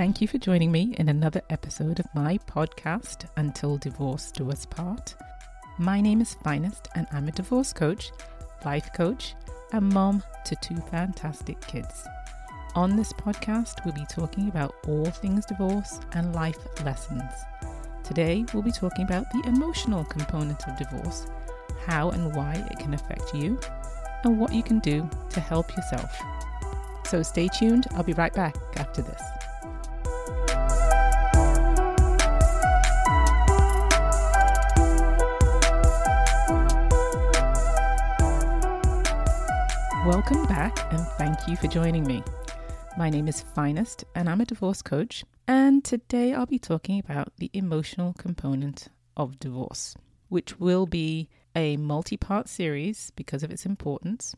Thank 0.00 0.22
you 0.22 0.28
for 0.28 0.38
joining 0.38 0.72
me 0.72 0.94
in 0.96 1.10
another 1.10 1.42
episode 1.50 2.00
of 2.00 2.06
my 2.14 2.38
podcast, 2.46 3.26
Until 3.36 3.76
Divorce 3.76 4.30
Do 4.30 4.50
Us 4.50 4.64
Part. 4.64 5.14
My 5.76 6.00
name 6.00 6.22
is 6.22 6.38
Finest, 6.42 6.88
and 6.94 7.06
I'm 7.12 7.28
a 7.28 7.32
divorce 7.32 7.74
coach, 7.74 8.10
life 8.64 8.88
coach, 8.94 9.34
and 9.74 9.92
mom 9.92 10.22
to 10.46 10.56
two 10.62 10.76
fantastic 10.90 11.60
kids. 11.60 12.02
On 12.74 12.96
this 12.96 13.12
podcast, 13.12 13.84
we'll 13.84 13.92
be 13.92 14.06
talking 14.06 14.48
about 14.48 14.74
all 14.88 15.04
things 15.04 15.44
divorce 15.44 16.00
and 16.12 16.34
life 16.34 16.56
lessons. 16.82 17.30
Today, 18.02 18.46
we'll 18.54 18.62
be 18.62 18.72
talking 18.72 19.04
about 19.04 19.30
the 19.30 19.42
emotional 19.46 20.06
component 20.06 20.66
of 20.66 20.78
divorce, 20.78 21.26
how 21.84 22.08
and 22.08 22.34
why 22.34 22.54
it 22.70 22.78
can 22.78 22.94
affect 22.94 23.34
you, 23.34 23.60
and 24.24 24.40
what 24.40 24.54
you 24.54 24.62
can 24.62 24.78
do 24.78 25.06
to 25.28 25.40
help 25.40 25.70
yourself. 25.76 26.18
So 27.04 27.22
stay 27.22 27.48
tuned, 27.48 27.86
I'll 27.90 28.02
be 28.02 28.14
right 28.14 28.32
back 28.32 28.56
after 28.78 29.02
this. 29.02 29.20
Welcome 40.10 40.44
back 40.46 40.92
and 40.92 41.06
thank 41.18 41.46
you 41.46 41.56
for 41.56 41.68
joining 41.68 42.04
me. 42.04 42.24
My 42.98 43.10
name 43.10 43.28
is 43.28 43.42
Finest 43.42 44.04
and 44.16 44.28
I'm 44.28 44.40
a 44.40 44.44
divorce 44.44 44.82
coach, 44.82 45.24
and 45.46 45.84
today 45.84 46.34
I'll 46.34 46.46
be 46.46 46.58
talking 46.58 46.98
about 46.98 47.32
the 47.38 47.48
emotional 47.52 48.12
component 48.14 48.88
of 49.16 49.38
divorce, 49.38 49.94
which 50.28 50.58
will 50.58 50.84
be 50.84 51.28
a 51.54 51.76
multi 51.76 52.16
part 52.16 52.48
series 52.48 53.12
because 53.14 53.44
of 53.44 53.52
its 53.52 53.64
importance. 53.64 54.34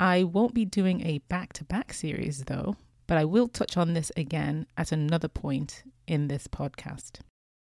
I 0.00 0.22
won't 0.22 0.54
be 0.54 0.64
doing 0.64 1.04
a 1.04 1.18
back 1.28 1.52
to 1.54 1.64
back 1.64 1.92
series 1.92 2.44
though, 2.44 2.76
but 3.06 3.18
I 3.18 3.26
will 3.26 3.48
touch 3.48 3.76
on 3.76 3.92
this 3.92 4.10
again 4.16 4.66
at 4.78 4.92
another 4.92 5.28
point 5.28 5.82
in 6.06 6.28
this 6.28 6.48
podcast. 6.48 7.20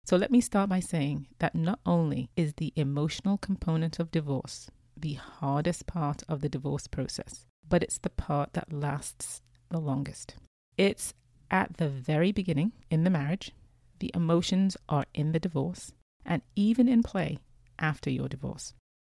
So 0.06 0.16
let 0.16 0.30
me 0.30 0.40
start 0.40 0.70
by 0.70 0.80
saying 0.80 1.26
that 1.40 1.54
not 1.54 1.80
only 1.84 2.30
is 2.34 2.54
the 2.54 2.72
emotional 2.76 3.36
component 3.36 3.98
of 3.98 4.10
divorce 4.10 4.70
the 4.96 5.14
hardest 5.14 5.86
part 5.86 6.22
of 6.28 6.40
the 6.40 6.48
divorce 6.48 6.86
process, 6.86 7.46
but 7.68 7.82
it's 7.82 7.98
the 7.98 8.10
part 8.10 8.52
that 8.54 8.72
lasts 8.72 9.42
the 9.68 9.78
longest. 9.78 10.36
It's 10.76 11.14
at 11.50 11.76
the 11.76 11.88
very 11.88 12.32
beginning 12.32 12.72
in 12.90 13.04
the 13.04 13.10
marriage, 13.10 13.52
the 13.98 14.10
emotions 14.14 14.76
are 14.88 15.06
in 15.14 15.32
the 15.32 15.40
divorce, 15.40 15.92
and 16.24 16.42
even 16.54 16.88
in 16.88 17.02
play 17.02 17.38
after 17.78 18.10
your 18.10 18.28
divorce. 18.28 18.74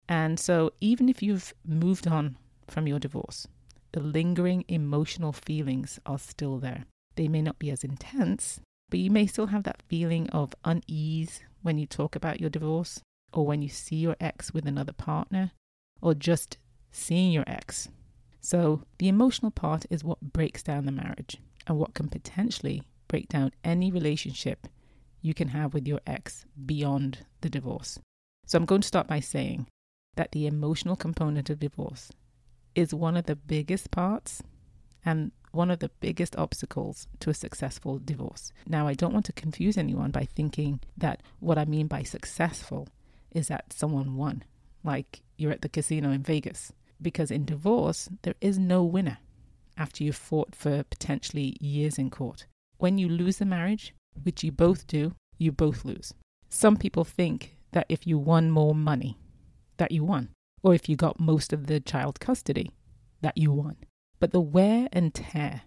And 0.07 0.39
so, 0.39 0.71
even 0.81 1.09
if 1.09 1.21
you've 1.21 1.53
moved 1.65 2.07
on 2.07 2.37
from 2.67 2.87
your 2.87 2.99
divorce, 2.99 3.47
the 3.91 3.99
lingering 3.99 4.65
emotional 4.67 5.33
feelings 5.33 5.99
are 6.05 6.19
still 6.19 6.57
there. 6.57 6.85
They 7.15 7.27
may 7.27 7.41
not 7.41 7.59
be 7.59 7.71
as 7.71 7.83
intense, 7.83 8.59
but 8.89 8.99
you 8.99 9.11
may 9.11 9.27
still 9.27 9.47
have 9.47 9.63
that 9.63 9.83
feeling 9.87 10.29
of 10.29 10.55
unease 10.63 11.41
when 11.61 11.77
you 11.77 11.85
talk 11.85 12.15
about 12.15 12.39
your 12.39 12.49
divorce 12.49 13.01
or 13.33 13.45
when 13.45 13.61
you 13.61 13.69
see 13.69 13.97
your 13.97 14.15
ex 14.19 14.53
with 14.53 14.65
another 14.65 14.93
partner 14.93 15.51
or 16.01 16.13
just 16.13 16.57
seeing 16.91 17.31
your 17.31 17.43
ex. 17.47 17.89
So, 18.41 18.83
the 18.97 19.09
emotional 19.09 19.51
part 19.51 19.85
is 19.89 20.03
what 20.03 20.21
breaks 20.21 20.63
down 20.63 20.85
the 20.85 20.91
marriage 20.91 21.37
and 21.67 21.77
what 21.77 21.93
can 21.93 22.07
potentially 22.07 22.83
break 23.07 23.27
down 23.27 23.51
any 23.63 23.91
relationship 23.91 24.67
you 25.21 25.33
can 25.33 25.49
have 25.49 25.73
with 25.73 25.87
your 25.87 25.99
ex 26.07 26.45
beyond 26.65 27.25
the 27.41 27.49
divorce. 27.49 27.99
So, 28.45 28.57
I'm 28.57 28.65
going 28.65 28.81
to 28.81 28.87
start 28.87 29.07
by 29.07 29.19
saying 29.19 29.67
that 30.15 30.31
the 30.31 30.47
emotional 30.47 30.95
component 30.95 31.49
of 31.49 31.59
divorce 31.59 32.11
is 32.75 32.93
one 32.93 33.17
of 33.17 33.25
the 33.25 33.35
biggest 33.35 33.91
parts 33.91 34.41
and 35.05 35.31
one 35.51 35.71
of 35.71 35.79
the 35.79 35.91
biggest 35.99 36.35
obstacles 36.35 37.07
to 37.19 37.29
a 37.29 37.33
successful 37.33 37.99
divorce. 37.99 38.51
Now, 38.67 38.87
I 38.87 38.93
don't 38.93 39.13
want 39.13 39.25
to 39.25 39.33
confuse 39.33 39.77
anyone 39.77 40.11
by 40.11 40.25
thinking 40.25 40.79
that 40.97 41.21
what 41.39 41.57
I 41.57 41.65
mean 41.65 41.87
by 41.87 42.03
successful 42.03 42.87
is 43.31 43.47
that 43.47 43.73
someone 43.73 44.15
won 44.15 44.43
like 44.83 45.21
you're 45.37 45.51
at 45.51 45.61
the 45.61 45.69
casino 45.69 46.11
in 46.11 46.23
Vegas. 46.23 46.71
Because 47.01 47.31
in 47.31 47.45
divorce, 47.45 48.09
there 48.23 48.35
is 48.41 48.59
no 48.59 48.83
winner 48.83 49.19
after 49.77 50.03
you've 50.03 50.15
fought 50.15 50.53
for 50.53 50.83
potentially 50.83 51.55
years 51.61 51.97
in 51.97 52.09
court. 52.09 52.45
When 52.77 52.97
you 52.97 53.07
lose 53.07 53.37
the 53.37 53.45
marriage, 53.45 53.93
which 54.23 54.43
you 54.43 54.51
both 54.51 54.85
do, 54.87 55.13
you 55.37 55.51
both 55.51 55.85
lose. 55.85 56.13
Some 56.49 56.75
people 56.75 57.05
think 57.05 57.55
that 57.71 57.85
if 57.87 58.05
you 58.05 58.17
won 58.17 58.51
more 58.51 58.75
money, 58.75 59.17
that 59.77 59.91
you 59.91 60.03
won, 60.03 60.29
or 60.61 60.73
if 60.73 60.89
you 60.89 60.95
got 60.95 61.19
most 61.19 61.53
of 61.53 61.67
the 61.67 61.79
child 61.79 62.19
custody, 62.19 62.71
that 63.21 63.37
you 63.37 63.51
won. 63.51 63.77
But 64.19 64.31
the 64.31 64.41
wear 64.41 64.89
and 64.91 65.13
tear 65.13 65.61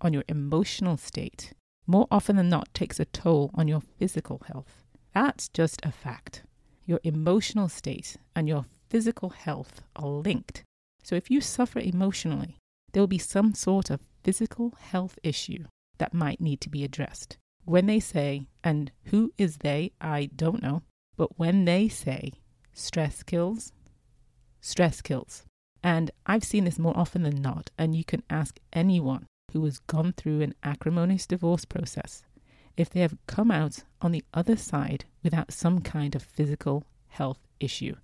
on 0.00 0.14
your 0.14 0.24
emotional 0.28 0.96
state 0.96 1.52
more 1.86 2.06
often 2.10 2.36
than 2.36 2.48
not 2.48 2.72
takes 2.72 3.00
a 3.00 3.04
toll 3.04 3.50
on 3.54 3.68
your 3.68 3.80
physical 3.80 4.42
health. 4.46 4.84
That's 5.12 5.48
just 5.48 5.84
a 5.84 5.92
fact 5.92 6.44
your 6.90 7.00
emotional 7.04 7.68
state 7.68 8.16
and 8.34 8.48
your 8.48 8.66
physical 8.90 9.30
health 9.30 9.80
are 9.94 10.08
linked. 10.08 10.64
So 11.04 11.14
if 11.14 11.30
you 11.30 11.40
suffer 11.40 11.78
emotionally, 11.78 12.56
there 12.92 13.00
will 13.00 13.06
be 13.06 13.18
some 13.18 13.54
sort 13.54 13.90
of 13.90 14.00
physical 14.24 14.74
health 14.78 15.16
issue 15.22 15.64
that 15.98 16.12
might 16.12 16.40
need 16.40 16.60
to 16.62 16.68
be 16.68 16.82
addressed. 16.82 17.38
When 17.64 17.86
they 17.86 18.00
say, 18.00 18.48
and 18.64 18.90
who 19.04 19.32
is 19.38 19.58
they, 19.58 19.92
I 20.00 20.30
don't 20.34 20.62
know, 20.62 20.82
but 21.16 21.38
when 21.38 21.64
they 21.64 21.88
say 21.88 22.32
stress 22.72 23.22
kills, 23.22 23.72
stress 24.60 25.00
kills. 25.00 25.44
And 25.84 26.10
I've 26.26 26.44
seen 26.44 26.64
this 26.64 26.78
more 26.78 26.96
often 26.96 27.22
than 27.22 27.40
not, 27.40 27.70
and 27.78 27.94
you 27.94 28.04
can 28.04 28.24
ask 28.28 28.58
anyone 28.72 29.26
who 29.52 29.64
has 29.64 29.78
gone 29.78 30.12
through 30.12 30.40
an 30.42 30.54
acrimonious 30.64 31.26
divorce 31.26 31.64
process 31.64 32.24
if 32.80 32.90
they 32.90 33.00
have 33.00 33.16
come 33.26 33.50
out 33.50 33.84
on 34.00 34.12
the 34.12 34.24
other 34.32 34.56
side 34.56 35.04
without 35.22 35.52
some 35.52 35.80
kind 35.80 36.14
of 36.14 36.22
physical 36.22 36.84
health 37.08 37.38
issue, 37.60 37.94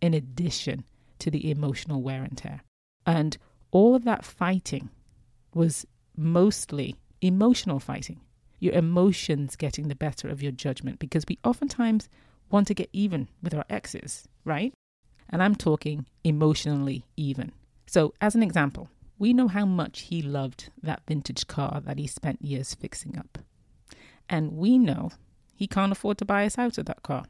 in 0.00 0.14
addition 0.14 0.84
to 1.18 1.30
the 1.30 1.50
emotional 1.50 2.02
wear 2.02 2.22
and 2.24 2.36
tear. 2.36 2.62
And 3.06 3.36
all 3.70 3.94
of 3.94 4.04
that 4.04 4.24
fighting 4.24 4.90
was 5.54 5.86
mostly 6.16 6.96
emotional 7.20 7.78
fighting, 7.78 8.20
your 8.58 8.74
emotions 8.74 9.56
getting 9.56 9.88
the 9.88 9.94
better 9.94 10.28
of 10.28 10.42
your 10.42 10.52
judgment, 10.52 10.98
because 10.98 11.24
we 11.28 11.38
oftentimes 11.44 12.08
want 12.50 12.66
to 12.66 12.74
get 12.74 12.90
even 12.92 13.28
with 13.42 13.54
our 13.54 13.64
exes, 13.70 14.26
right? 14.44 14.72
And 15.30 15.42
I'm 15.42 15.54
talking 15.54 16.06
emotionally 16.24 17.06
even. 17.16 17.52
So, 17.86 18.12
as 18.20 18.34
an 18.34 18.42
example, 18.42 18.88
we 19.18 19.32
know 19.32 19.48
how 19.48 19.64
much 19.64 20.02
he 20.02 20.20
loved 20.20 20.70
that 20.82 21.02
vintage 21.06 21.46
car 21.46 21.80
that 21.84 21.98
he 21.98 22.06
spent 22.06 22.42
years 22.42 22.74
fixing 22.74 23.18
up. 23.18 23.38
And 24.28 24.52
we 24.52 24.78
know 24.78 25.10
he 25.54 25.66
can't 25.66 25.92
afford 25.92 26.18
to 26.18 26.24
buy 26.24 26.44
us 26.46 26.58
out 26.58 26.78
of 26.78 26.86
that 26.86 27.02
car. 27.02 27.24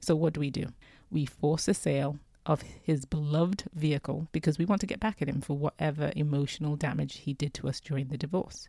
So 0.00 0.14
what 0.14 0.34
do 0.34 0.40
we 0.40 0.50
do? 0.50 0.66
We 1.10 1.26
force 1.26 1.68
a 1.68 1.74
sale 1.74 2.18
of 2.44 2.62
his 2.62 3.04
beloved 3.04 3.64
vehicle 3.74 4.28
because 4.32 4.58
we 4.58 4.64
want 4.64 4.80
to 4.80 4.86
get 4.86 5.00
back 5.00 5.22
at 5.22 5.28
him 5.28 5.40
for 5.40 5.56
whatever 5.56 6.12
emotional 6.16 6.76
damage 6.76 7.18
he 7.18 7.34
did 7.34 7.54
to 7.54 7.68
us 7.68 7.80
during 7.80 8.08
the 8.08 8.18
divorce 8.18 8.68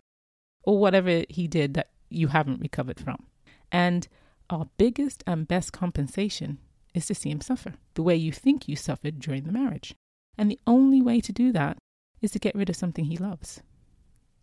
or 0.64 0.78
whatever 0.78 1.24
he 1.30 1.48
did 1.48 1.74
that 1.74 1.90
you 2.10 2.28
haven't 2.28 2.62
recovered 2.62 3.00
from. 3.00 3.26
And 3.72 4.08
our 4.50 4.68
biggest 4.78 5.24
and 5.26 5.48
best 5.48 5.74
compensation 5.74 6.60
is 6.94 7.08
to 7.08 7.16
see 7.16 7.32
him 7.32 7.42
suffer 7.42 7.74
the 7.96 8.04
way 8.04 8.16
you 8.16 8.32
think 8.32 8.68
you 8.68 8.76
suffered 8.76 9.20
during 9.20 9.44
the 9.44 9.52
marriage. 9.52 9.96
And 10.38 10.50
the 10.50 10.60
only 10.68 11.02
way 11.02 11.20
to 11.22 11.32
do 11.32 11.52
that 11.52 11.78
is 12.22 12.32
to 12.32 12.40
get 12.40 12.56
rid 12.56 12.70
of 12.70 12.76
something 12.76 13.06
he 13.06 13.18
loves. 13.18 13.62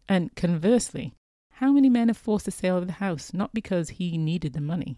And 0.09 0.35
conversely, 0.35 1.15
how 1.61 1.73
many 1.73 1.91
men 1.91 2.09
have 2.09 2.17
forced 2.17 2.47
the 2.47 2.51
sale 2.51 2.79
of 2.79 2.87
the 2.87 2.95
house 2.95 3.35
not 3.35 3.53
because 3.53 3.91
he 3.91 4.17
needed 4.17 4.55
the 4.55 4.63
money, 4.63 4.97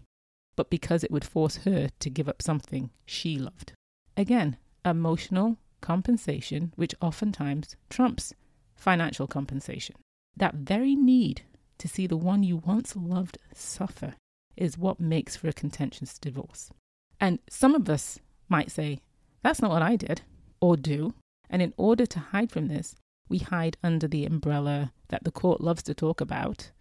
but 0.55 0.69
because 0.69 1.03
it 1.03 1.11
would 1.11 1.25
force 1.25 1.57
her 1.57 1.89
to 1.99 2.09
give 2.09 2.29
up 2.29 2.41
something 2.41 2.89
she 3.05 3.37
loved? 3.37 3.73
Again, 4.15 4.55
emotional 4.85 5.57
compensation, 5.81 6.71
which 6.77 6.95
oftentimes 7.01 7.75
trumps 7.89 8.33
financial 8.75 9.27
compensation. 9.27 9.97
That 10.37 10.55
very 10.55 10.95
need 10.95 11.41
to 11.79 11.89
see 11.89 12.07
the 12.07 12.15
one 12.15 12.43
you 12.43 12.55
once 12.55 12.95
loved 12.95 13.37
suffer 13.53 14.13
is 14.55 14.77
what 14.77 15.01
makes 15.01 15.35
for 15.35 15.49
a 15.49 15.53
contentious 15.53 16.17
divorce. 16.17 16.69
And 17.19 17.39
some 17.49 17.75
of 17.75 17.89
us 17.89 18.19
might 18.47 18.71
say, 18.71 19.01
that's 19.41 19.61
not 19.61 19.71
what 19.71 19.81
I 19.81 19.97
did 19.97 20.21
or 20.61 20.77
do. 20.77 21.13
And 21.49 21.61
in 21.61 21.73
order 21.75 22.05
to 22.05 22.19
hide 22.19 22.53
from 22.53 22.69
this, 22.69 22.95
we 23.29 23.39
hide 23.39 23.77
under 23.83 24.07
the 24.07 24.25
umbrella 24.25 24.91
that 25.09 25.23
the 25.23 25.31
court 25.31 25.61
loves 25.61 25.83
to 25.83 25.93
talk 25.93 26.21
about, 26.21 26.71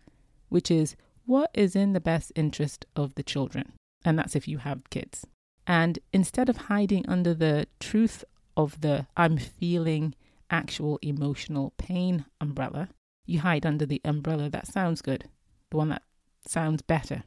which 0.49 0.71
is 0.71 0.97
what 1.25 1.51
is 1.55 1.77
in 1.77 1.93
the 1.93 2.01
best 2.01 2.33
interest 2.35 2.87
of 2.97 3.15
the 3.15 3.23
children. 3.23 3.73
And 4.05 4.19
that's 4.19 4.37
if 4.37 4.49
you 4.49 4.59
have 4.59 4.91
kids. 4.91 5.27
And 5.67 5.99
instead 6.13 6.49
of 6.49 6.57
hiding 6.57 7.09
under 7.09 7.35
the 7.35 7.69
truth 7.79 8.25
of 8.57 8.81
the 8.81 9.07
I'm 9.17 9.39
feeling 9.39 10.15
actual 10.51 10.99
emotional 11.03 11.73
pain 11.79 12.25
umbrella, 12.41 12.89
you 13.25 13.41
hide 13.41 13.65
under 13.65 13.87
the 13.87 14.01
umbrella 14.05 14.51
that 14.51 14.67
sounds 14.67 15.01
good, 15.01 15.29
the 15.71 15.77
one 15.77 15.89
that 15.91 16.03
sounds 16.47 16.83
better. 16.83 17.23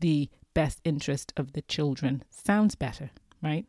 The 0.00 0.28
best 0.54 0.80
interest 0.84 1.32
of 1.36 1.52
the 1.52 1.62
children 1.62 2.24
sounds 2.30 2.74
better, 2.74 3.10
right? 3.42 3.64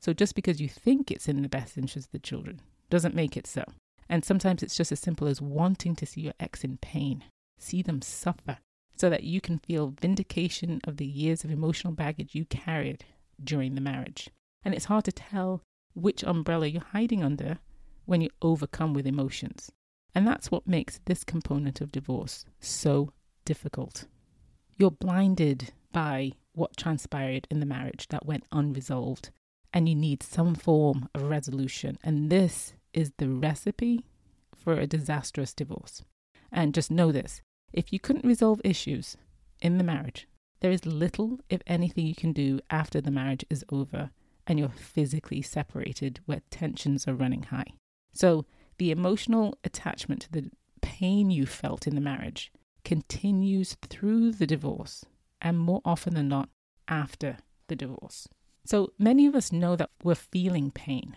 So 0.00 0.12
just 0.12 0.34
because 0.34 0.60
you 0.60 0.68
think 0.68 1.10
it's 1.10 1.28
in 1.28 1.42
the 1.42 1.48
best 1.48 1.76
interest 1.76 2.06
of 2.06 2.12
the 2.12 2.18
children 2.18 2.60
doesn't 2.90 3.14
make 3.14 3.36
it 3.36 3.46
so. 3.46 3.64
And 4.08 4.24
sometimes 4.24 4.62
it's 4.62 4.76
just 4.76 4.92
as 4.92 5.00
simple 5.00 5.28
as 5.28 5.40
wanting 5.40 5.94
to 5.96 6.06
see 6.06 6.22
your 6.22 6.34
ex 6.40 6.64
in 6.64 6.78
pain, 6.78 7.24
see 7.58 7.82
them 7.82 8.02
suffer. 8.02 8.58
so 8.98 9.08
that 9.08 9.22
you 9.22 9.40
can 9.40 9.58
feel 9.58 9.94
vindication 10.00 10.80
of 10.84 10.96
the 10.96 11.06
years 11.06 11.44
of 11.44 11.50
emotional 11.50 11.92
baggage 11.92 12.34
you 12.34 12.44
carried 12.46 13.04
during 13.42 13.74
the 13.74 13.80
marriage. 13.80 14.28
And 14.64 14.74
it's 14.74 14.86
hard 14.86 15.04
to 15.04 15.12
tell 15.12 15.62
which 15.94 16.24
umbrella 16.24 16.66
you're 16.66 16.82
hiding 16.82 17.22
under 17.22 17.58
when 18.06 18.20
you're 18.20 18.30
overcome 18.42 18.94
with 18.94 19.06
emotions. 19.06 19.70
And 20.14 20.26
that's 20.26 20.50
what 20.50 20.66
makes 20.66 21.00
this 21.04 21.22
component 21.22 21.80
of 21.80 21.92
divorce 21.92 22.44
so 22.60 23.12
difficult. 23.44 24.06
You're 24.76 24.90
blinded 24.90 25.72
by 25.92 26.32
what 26.54 26.76
transpired 26.76 27.46
in 27.50 27.60
the 27.60 27.66
marriage 27.66 28.08
that 28.08 28.26
went 28.26 28.44
unresolved, 28.50 29.30
and 29.72 29.88
you 29.88 29.94
need 29.94 30.22
some 30.22 30.54
form 30.56 31.08
of 31.14 31.22
resolution. 31.22 31.98
And 32.02 32.30
this 32.30 32.74
is 32.98 33.12
the 33.18 33.28
recipe 33.28 34.04
for 34.56 34.72
a 34.72 34.86
disastrous 34.86 35.54
divorce. 35.54 36.02
And 36.50 36.74
just 36.74 36.90
know 36.90 37.12
this 37.12 37.42
if 37.72 37.92
you 37.92 38.00
couldn't 38.00 38.26
resolve 38.26 38.60
issues 38.64 39.16
in 39.60 39.78
the 39.78 39.84
marriage, 39.84 40.26
there 40.60 40.72
is 40.72 40.84
little, 40.84 41.38
if 41.48 41.62
anything, 41.66 42.06
you 42.06 42.16
can 42.16 42.32
do 42.32 42.58
after 42.70 43.00
the 43.00 43.12
marriage 43.12 43.44
is 43.48 43.64
over 43.70 44.10
and 44.48 44.58
you're 44.58 44.68
physically 44.68 45.42
separated 45.42 46.18
where 46.26 46.42
tensions 46.50 47.06
are 47.06 47.14
running 47.14 47.44
high. 47.44 47.72
So, 48.12 48.46
the 48.78 48.90
emotional 48.90 49.56
attachment 49.62 50.22
to 50.22 50.32
the 50.32 50.50
pain 50.80 51.30
you 51.30 51.46
felt 51.46 51.86
in 51.86 51.94
the 51.94 52.00
marriage 52.00 52.50
continues 52.84 53.76
through 53.88 54.32
the 54.32 54.46
divorce 54.46 55.04
and 55.40 55.56
more 55.56 55.82
often 55.84 56.14
than 56.14 56.28
not 56.28 56.48
after 56.88 57.36
the 57.68 57.76
divorce. 57.76 58.26
So, 58.64 58.92
many 58.98 59.26
of 59.26 59.36
us 59.36 59.52
know 59.52 59.76
that 59.76 59.90
we're 60.02 60.16
feeling 60.16 60.72
pain, 60.72 61.16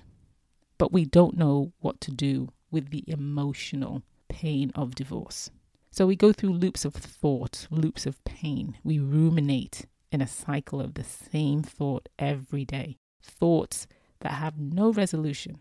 but 0.82 0.92
we 0.92 1.06
don't 1.06 1.38
know 1.38 1.72
what 1.82 2.02
to 2.02 2.10
do 2.10 2.50
with 2.72 2.90
the 2.90 3.04
emotional 3.06 4.02
pain 4.30 4.72
of 4.74 4.96
divorce. 4.96 5.52
So 5.92 6.08
we 6.08 6.16
go 6.16 6.34
through 6.34 6.54
loops 6.54 6.86
of 6.86 6.96
thought, 6.96 7.68
loops 7.70 8.08
of 8.08 8.24
pain. 8.24 8.80
We 8.84 8.98
ruminate 8.98 9.86
in 10.12 10.22
a 10.22 10.28
cycle 10.28 10.82
of 10.82 10.96
the 10.96 11.04
same 11.04 11.62
thought 11.62 12.10
every 12.18 12.66
day. 12.66 12.98
Thoughts 13.22 13.86
that 14.22 14.32
have 14.32 14.58
no 14.58 14.92
resolution, 14.92 15.60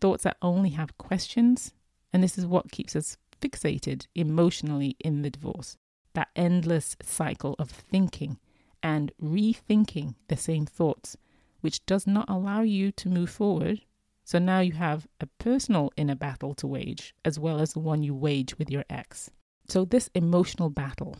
thoughts 0.00 0.24
that 0.24 0.36
only 0.42 0.70
have 0.70 0.98
questions. 0.98 1.72
And 2.12 2.20
this 2.20 2.36
is 2.36 2.44
what 2.44 2.72
keeps 2.72 2.96
us 2.96 3.18
fixated 3.40 4.08
emotionally 4.16 4.96
in 4.98 5.22
the 5.22 5.30
divorce. 5.30 5.76
That 6.14 6.30
endless 6.34 6.96
cycle 7.04 7.54
of 7.60 7.70
thinking 7.70 8.40
and 8.82 9.12
rethinking 9.22 10.16
the 10.26 10.36
same 10.36 10.66
thoughts, 10.66 11.16
which 11.60 11.86
does 11.86 12.04
not 12.04 12.28
allow 12.28 12.62
you 12.62 12.90
to 12.90 13.08
move 13.08 13.30
forward. 13.30 13.82
So 14.26 14.40
now 14.40 14.58
you 14.58 14.72
have 14.72 15.06
a 15.20 15.28
personal 15.38 15.92
inner 15.96 16.16
battle 16.16 16.52
to 16.54 16.66
wage, 16.66 17.14
as 17.24 17.38
well 17.38 17.60
as 17.60 17.72
the 17.72 17.78
one 17.78 18.02
you 18.02 18.12
wage 18.12 18.58
with 18.58 18.68
your 18.68 18.84
ex. 18.90 19.30
So, 19.68 19.84
this 19.84 20.10
emotional 20.16 20.68
battle 20.68 21.16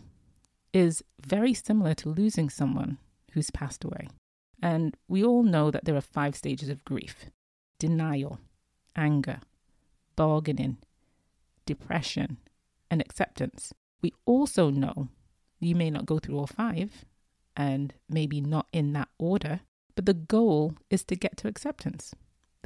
is 0.72 1.04
very 1.24 1.54
similar 1.54 1.94
to 1.94 2.08
losing 2.08 2.50
someone 2.50 2.98
who's 3.30 3.52
passed 3.52 3.84
away. 3.84 4.08
And 4.60 4.96
we 5.06 5.22
all 5.22 5.44
know 5.44 5.70
that 5.70 5.84
there 5.84 5.94
are 5.94 6.00
five 6.00 6.34
stages 6.34 6.68
of 6.68 6.84
grief 6.84 7.26
denial, 7.78 8.40
anger, 8.96 9.38
bargaining, 10.16 10.78
depression, 11.64 12.38
and 12.90 13.00
acceptance. 13.00 13.72
We 14.02 14.14
also 14.24 14.68
know 14.68 15.10
you 15.60 15.76
may 15.76 15.90
not 15.90 16.06
go 16.06 16.18
through 16.18 16.38
all 16.38 16.48
five, 16.48 17.04
and 17.56 17.94
maybe 18.08 18.40
not 18.40 18.66
in 18.72 18.94
that 18.94 19.10
order, 19.16 19.60
but 19.94 20.06
the 20.06 20.14
goal 20.14 20.74
is 20.90 21.04
to 21.04 21.14
get 21.14 21.36
to 21.36 21.46
acceptance. 21.46 22.12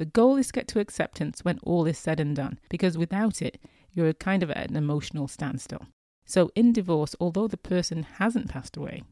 The 0.01 0.05
goal 0.05 0.37
is 0.37 0.47
to 0.47 0.53
get 0.53 0.67
to 0.69 0.79
acceptance 0.79 1.45
when 1.45 1.59
all 1.61 1.85
is 1.85 1.95
said 1.95 2.19
and 2.19 2.35
done, 2.35 2.59
because 2.71 2.97
without 2.97 3.39
it, 3.39 3.61
you're 3.91 4.11
kind 4.13 4.41
of 4.41 4.49
at 4.49 4.67
an 4.67 4.75
emotional 4.75 5.27
standstill. 5.27 5.85
So, 6.25 6.49
in 6.55 6.73
divorce, 6.73 7.15
although 7.19 7.47
the 7.47 7.55
person 7.55 8.01
hasn't 8.17 8.49
passed 8.49 8.75
away, 8.75 9.03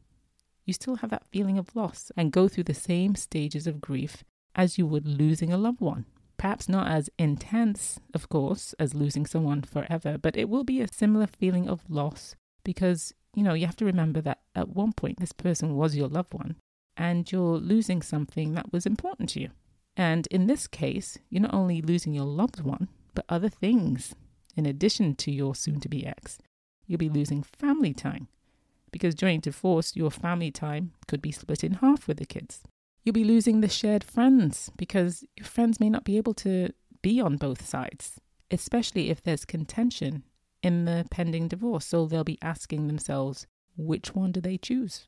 you 0.64 0.72
still 0.72 0.96
have 0.96 1.10
that 1.10 1.28
feeling 1.30 1.58
of 1.58 1.76
loss 1.76 2.10
and 2.16 2.32
go 2.32 2.48
through 2.48 2.64
the 2.64 2.74
same 2.74 3.14
stages 3.14 3.68
of 3.68 3.80
grief 3.80 4.24
as 4.56 4.78
you 4.78 4.86
would 4.88 5.06
losing 5.06 5.52
a 5.52 5.56
loved 5.56 5.80
one. 5.80 6.06
Perhaps 6.38 6.68
not 6.68 6.90
as 6.90 7.08
intense, 7.20 8.00
of 8.12 8.28
course, 8.28 8.74
as 8.80 8.92
losing 8.92 9.26
someone 9.26 9.62
forever, 9.62 10.18
but 10.18 10.36
it 10.36 10.48
will 10.48 10.64
be 10.64 10.80
a 10.80 10.92
similar 10.92 11.28
feeling 11.28 11.68
of 11.68 11.88
loss 11.88 12.34
because, 12.64 13.14
you 13.36 13.44
know, 13.44 13.54
you 13.54 13.66
have 13.66 13.76
to 13.76 13.84
remember 13.84 14.20
that 14.22 14.40
at 14.56 14.70
one 14.70 14.92
point 14.92 15.20
this 15.20 15.30
person 15.30 15.76
was 15.76 15.94
your 15.94 16.08
loved 16.08 16.34
one 16.34 16.56
and 16.96 17.30
you're 17.30 17.58
losing 17.58 18.02
something 18.02 18.54
that 18.54 18.72
was 18.72 18.86
important 18.86 19.28
to 19.28 19.40
you. 19.40 19.50
And 20.00 20.26
in 20.28 20.46
this 20.46 20.66
case, 20.66 21.18
you're 21.28 21.42
not 21.42 21.52
only 21.52 21.82
losing 21.82 22.14
your 22.14 22.24
loved 22.24 22.62
one, 22.62 22.88
but 23.12 23.26
other 23.28 23.50
things 23.50 24.14
in 24.56 24.64
addition 24.64 25.14
to 25.16 25.30
your 25.30 25.54
soon 25.54 25.78
to 25.80 25.90
be 25.90 26.06
ex, 26.06 26.38
you'll 26.86 26.96
be 26.96 27.10
losing 27.10 27.42
family 27.42 27.92
time 27.92 28.28
because 28.92 29.14
during 29.14 29.40
divorce, 29.40 29.94
your 29.94 30.10
family 30.10 30.50
time 30.50 30.92
could 31.06 31.20
be 31.20 31.30
split 31.30 31.62
in 31.62 31.74
half 31.74 32.08
with 32.08 32.16
the 32.16 32.24
kids. 32.24 32.62
You'll 33.04 33.12
be 33.12 33.24
losing 33.24 33.60
the 33.60 33.68
shared 33.68 34.02
friends 34.02 34.70
because 34.78 35.22
your 35.36 35.44
friends 35.44 35.78
may 35.78 35.90
not 35.90 36.04
be 36.04 36.16
able 36.16 36.32
to 36.34 36.70
be 37.02 37.20
on 37.20 37.36
both 37.36 37.68
sides, 37.68 38.18
especially 38.50 39.10
if 39.10 39.22
there's 39.22 39.44
contention 39.44 40.22
in 40.62 40.86
the 40.86 41.04
pending 41.10 41.48
divorce. 41.48 41.84
So 41.84 42.06
they'll 42.06 42.24
be 42.24 42.38
asking 42.40 42.86
themselves, 42.86 43.46
which 43.76 44.14
one 44.14 44.32
do 44.32 44.40
they 44.40 44.56
choose? 44.56 45.04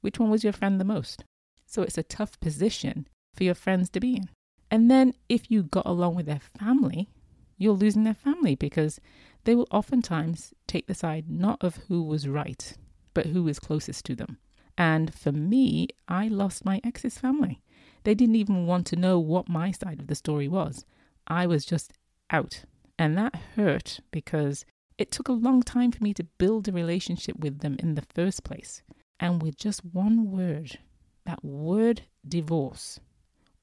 Which 0.00 0.18
one 0.18 0.30
was 0.30 0.42
your 0.42 0.52
friend 0.52 0.80
the 0.80 0.84
most? 0.84 1.22
So 1.64 1.82
it's 1.82 1.96
a 1.96 2.02
tough 2.02 2.40
position 2.40 3.06
for 3.34 3.44
your 3.44 3.54
friends 3.54 3.88
to 3.90 4.00
be 4.00 4.16
in. 4.16 4.28
And 4.70 4.90
then 4.90 5.14
if 5.28 5.50
you 5.50 5.62
got 5.62 5.86
along 5.86 6.14
with 6.14 6.26
their 6.26 6.40
family, 6.58 7.08
you're 7.58 7.74
losing 7.74 8.04
their 8.04 8.14
family 8.14 8.54
because 8.54 9.00
they 9.44 9.54
will 9.54 9.68
oftentimes 9.70 10.54
take 10.66 10.86
the 10.86 10.94
side 10.94 11.28
not 11.28 11.62
of 11.62 11.76
who 11.88 12.02
was 12.02 12.28
right, 12.28 12.76
but 13.14 13.26
who 13.26 13.46
is 13.48 13.58
closest 13.58 14.04
to 14.06 14.14
them. 14.14 14.38
And 14.78 15.14
for 15.14 15.32
me, 15.32 15.88
I 16.08 16.28
lost 16.28 16.64
my 16.64 16.80
ex's 16.82 17.18
family. 17.18 17.62
They 18.04 18.14
didn't 18.14 18.36
even 18.36 18.66
want 18.66 18.86
to 18.88 18.96
know 18.96 19.18
what 19.18 19.48
my 19.48 19.70
side 19.70 20.00
of 20.00 20.06
the 20.06 20.14
story 20.14 20.48
was. 20.48 20.84
I 21.26 21.46
was 21.46 21.64
just 21.64 21.92
out. 22.30 22.64
And 22.98 23.16
that 23.18 23.36
hurt 23.56 24.00
because 24.10 24.64
it 24.98 25.10
took 25.10 25.28
a 25.28 25.32
long 25.32 25.62
time 25.62 25.92
for 25.92 26.02
me 26.02 26.14
to 26.14 26.24
build 26.24 26.68
a 26.68 26.72
relationship 26.72 27.36
with 27.38 27.60
them 27.60 27.76
in 27.78 27.94
the 27.94 28.06
first 28.14 28.44
place. 28.44 28.82
And 29.20 29.42
with 29.42 29.56
just 29.56 29.84
one 29.84 30.30
word, 30.30 30.78
that 31.26 31.44
word 31.44 32.02
divorce, 32.26 32.98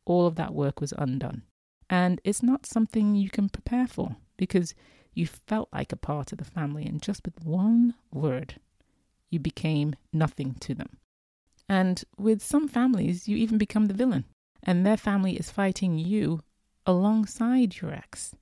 all 0.09 0.25
of 0.25 0.35
that 0.35 0.55
work 0.55 0.81
was 0.81 0.91
undone. 0.97 1.43
And 1.87 2.19
it's 2.23 2.41
not 2.41 2.65
something 2.65 3.15
you 3.15 3.29
can 3.29 3.47
prepare 3.47 3.87
for 3.87 4.15
because 4.37 4.73
you 5.13 5.27
felt 5.27 5.69
like 5.71 5.91
a 5.91 5.97
part 5.97 6.31
of 6.31 6.39
the 6.39 6.45
family, 6.45 6.85
and 6.85 7.01
just 7.01 7.23
with 7.23 7.45
one 7.45 7.93
word, 8.11 8.55
you 9.29 9.39
became 9.39 9.95
nothing 10.11 10.55
to 10.61 10.73
them. 10.73 10.97
And 11.67 12.03
with 12.17 12.41
some 12.41 12.67
families, 12.67 13.27
you 13.27 13.37
even 13.37 13.59
become 13.59 13.85
the 13.85 13.93
villain, 13.93 14.25
and 14.63 14.85
their 14.85 14.97
family 14.97 15.35
is 15.37 15.51
fighting 15.51 15.99
you 15.99 16.41
alongside 16.85 17.79
your 17.79 17.91
ex. 17.91 18.35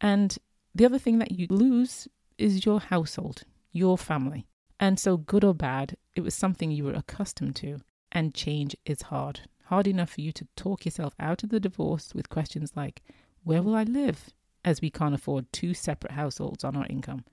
And 0.00 0.38
the 0.74 0.84
other 0.84 0.98
thing 0.98 1.18
that 1.18 1.32
you 1.32 1.48
lose 1.50 2.06
is 2.36 2.64
your 2.64 2.78
household, 2.78 3.42
your 3.72 3.98
family. 3.98 4.46
And 4.78 5.00
so, 5.00 5.16
good 5.16 5.42
or 5.42 5.54
bad, 5.54 5.96
it 6.14 6.20
was 6.20 6.34
something 6.34 6.70
you 6.70 6.84
were 6.84 6.92
accustomed 6.92 7.56
to, 7.56 7.78
and 8.12 8.34
change 8.34 8.76
is 8.84 9.02
hard 9.02 9.40
hard 9.68 9.86
enough 9.86 10.10
for 10.10 10.22
you 10.22 10.32
to 10.32 10.46
talk 10.56 10.84
yourself 10.84 11.14
out 11.20 11.42
of 11.42 11.50
the 11.50 11.60
divorce 11.60 12.14
with 12.14 12.28
questions 12.30 12.72
like, 12.74 13.02
Where 13.44 13.62
will 13.62 13.74
I 13.74 13.84
live? 13.84 14.30
as 14.64 14.80
we 14.80 14.90
can't 14.90 15.14
afford 15.14 15.50
two 15.52 15.72
separate 15.72 16.12
households 16.12 16.64
on 16.64 16.76
our 16.76 16.86
income. 16.86 17.24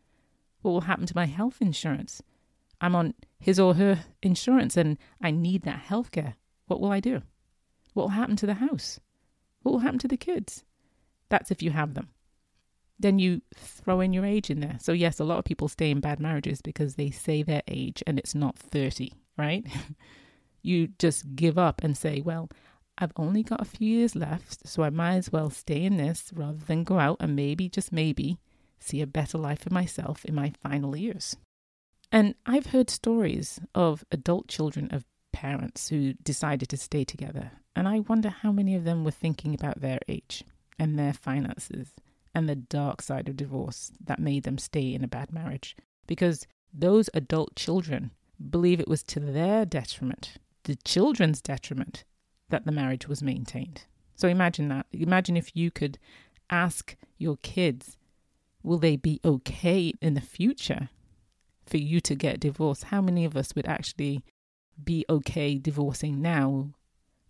What 0.61 0.71
will 0.71 0.81
happen 0.81 1.05
to 1.05 1.15
my 1.15 1.25
health 1.25 1.57
insurance? 1.59 2.21
I'm 2.79 2.95
on 2.95 3.13
his 3.39 3.59
or 3.59 3.73
her 3.75 4.05
insurance 4.21 4.77
and 4.77 4.97
I 5.21 5.31
need 5.31 5.63
that 5.63 5.79
health 5.79 6.11
care. 6.11 6.35
What 6.67 6.79
will 6.79 6.91
I 6.91 6.99
do? 6.99 7.21
What 7.93 8.03
will 8.03 8.09
happen 8.09 8.35
to 8.37 8.45
the 8.45 8.55
house? 8.55 8.99
What 9.63 9.71
will 9.71 9.79
happen 9.79 9.99
to 9.99 10.07
the 10.07 10.17
kids? 10.17 10.63
That's 11.29 11.51
if 11.51 11.61
you 11.61 11.71
have 11.71 11.93
them. 11.93 12.09
Then 12.99 13.19
you 13.19 13.41
throw 13.55 13.99
in 13.99 14.13
your 14.13 14.25
age 14.25 14.49
in 14.49 14.61
there. 14.61 14.77
So, 14.79 14.93
yes, 14.93 15.19
a 15.19 15.25
lot 15.25 15.39
of 15.39 15.45
people 15.45 15.67
stay 15.67 15.91
in 15.91 15.99
bad 15.99 16.19
marriages 16.19 16.61
because 16.61 16.95
they 16.95 17.09
say 17.09 17.43
their 17.43 17.63
age 17.67 18.01
and 18.07 18.17
it's 18.17 18.35
not 18.35 18.57
30, 18.57 19.11
right? 19.37 19.65
you 20.65 20.89
just 20.99 21.35
give 21.35 21.57
up 21.57 21.83
and 21.83 21.97
say, 21.97 22.21
well, 22.21 22.49
I've 22.97 23.13
only 23.17 23.43
got 23.43 23.61
a 23.61 23.65
few 23.65 23.87
years 23.97 24.15
left, 24.15 24.67
so 24.67 24.83
I 24.83 24.89
might 24.89 25.15
as 25.15 25.31
well 25.31 25.49
stay 25.49 25.83
in 25.83 25.97
this 25.97 26.31
rather 26.33 26.63
than 26.65 26.83
go 26.83 26.99
out 26.99 27.17
and 27.19 27.35
maybe, 27.35 27.67
just 27.69 27.91
maybe, 27.91 28.37
see 28.79 29.01
a 29.01 29.07
better 29.07 29.37
life 29.37 29.59
for 29.59 29.73
myself 29.73 30.23
in 30.23 30.33
my 30.33 30.53
final 30.63 30.95
years. 30.95 31.35
And 32.11 32.35
I've 32.45 32.67
heard 32.67 32.89
stories 32.89 33.59
of 33.73 34.05
adult 34.11 34.47
children 34.47 34.89
of 34.91 35.05
parents 35.33 35.89
who 35.89 36.13
decided 36.13 36.69
to 36.69 36.77
stay 36.77 37.03
together, 37.03 37.51
and 37.75 37.87
I 37.87 37.99
wonder 37.99 38.29
how 38.29 38.53
many 38.53 38.75
of 38.75 38.85
them 38.85 39.03
were 39.03 39.11
thinking 39.11 39.53
about 39.53 39.81
their 39.81 39.99
age 40.07 40.45
and 40.79 40.97
their 40.97 41.13
finances 41.13 41.93
and 42.33 42.47
the 42.47 42.55
dark 42.55 43.01
side 43.01 43.27
of 43.27 43.35
divorce 43.35 43.91
that 44.03 44.19
made 44.19 44.43
them 44.43 44.57
stay 44.57 44.93
in 44.93 45.03
a 45.03 45.07
bad 45.07 45.33
marriage. 45.33 45.75
Because 46.07 46.47
those 46.73 47.09
adult 47.13 47.55
children 47.55 48.11
believe 48.49 48.79
it 48.79 48.87
was 48.87 49.03
to 49.03 49.19
their 49.19 49.65
detriment 49.65 50.37
the 50.65 50.75
children's 50.83 51.41
detriment 51.41 52.03
that 52.49 52.65
the 52.65 52.71
marriage 52.71 53.07
was 53.07 53.23
maintained. 53.23 53.85
So 54.15 54.27
imagine 54.27 54.67
that. 54.69 54.85
Imagine 54.91 55.37
if 55.37 55.55
you 55.55 55.71
could 55.71 55.97
ask 56.49 56.95
your 57.17 57.37
kids, 57.37 57.97
will 58.63 58.77
they 58.77 58.95
be 58.95 59.19
okay 59.25 59.93
in 60.01 60.13
the 60.13 60.21
future 60.21 60.89
for 61.65 61.77
you 61.77 61.99
to 62.01 62.15
get 62.15 62.39
divorced, 62.39 62.85
how 62.85 63.01
many 63.01 63.25
of 63.25 63.35
us 63.35 63.55
would 63.55 63.67
actually 63.67 64.23
be 64.83 65.05
okay 65.09 65.57
divorcing 65.57 66.21
now 66.21 66.69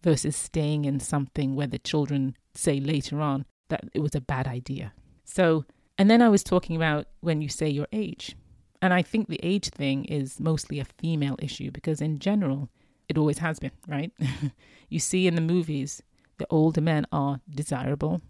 versus 0.04 0.36
staying 0.36 0.86
in 0.86 1.00
something 1.00 1.56
where 1.56 1.68
the 1.68 1.80
children 1.80 2.36
say 2.54 2.80
later 2.80 3.22
on 3.22 3.46
that 3.70 3.86
it 3.94 4.00
was 4.00 4.16
a 4.16 4.22
bad 4.22 4.48
idea? 4.48 4.94
So, 5.24 5.66
and 5.98 6.10
then 6.10 6.22
I 6.22 6.30
was 6.30 6.44
talking 6.44 6.76
about 6.76 7.08
when 7.22 7.42
you 7.42 7.50
say 7.50 7.70
your 7.70 7.88
age. 7.92 8.36
And 8.82 8.94
I 8.94 9.02
think 9.02 9.28
the 9.28 9.40
age 9.42 9.70
thing 9.70 10.06
is 10.06 10.40
mostly 10.40 10.80
a 10.80 10.86
female 10.86 11.38
issue 11.40 11.72
because, 11.72 12.02
in 12.02 12.20
general, 12.20 12.70
it 13.08 13.18
always 13.18 13.40
has 13.40 13.60
been, 13.60 13.72
right? 13.88 14.12
you 14.90 15.00
see 15.00 15.28
in 15.28 15.36
the 15.36 15.42
movies, 15.42 16.02
the 16.38 16.48
older 16.50 16.82
men 16.82 17.06
are 17.12 17.40
desirable, 17.50 18.22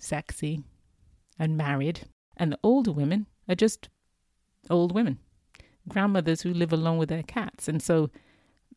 sexy, 0.00 0.62
and 1.38 1.56
married, 1.56 2.06
and 2.36 2.52
the 2.52 2.58
older 2.62 2.92
women 2.92 3.26
are 3.48 3.54
just 3.54 3.88
old 4.70 4.92
women, 4.92 5.18
grandmothers 5.88 6.42
who 6.42 6.52
live 6.52 6.72
alone 6.72 6.98
with 6.98 7.08
their 7.08 7.22
cats. 7.22 7.68
And 7.68 7.82
so 7.82 8.10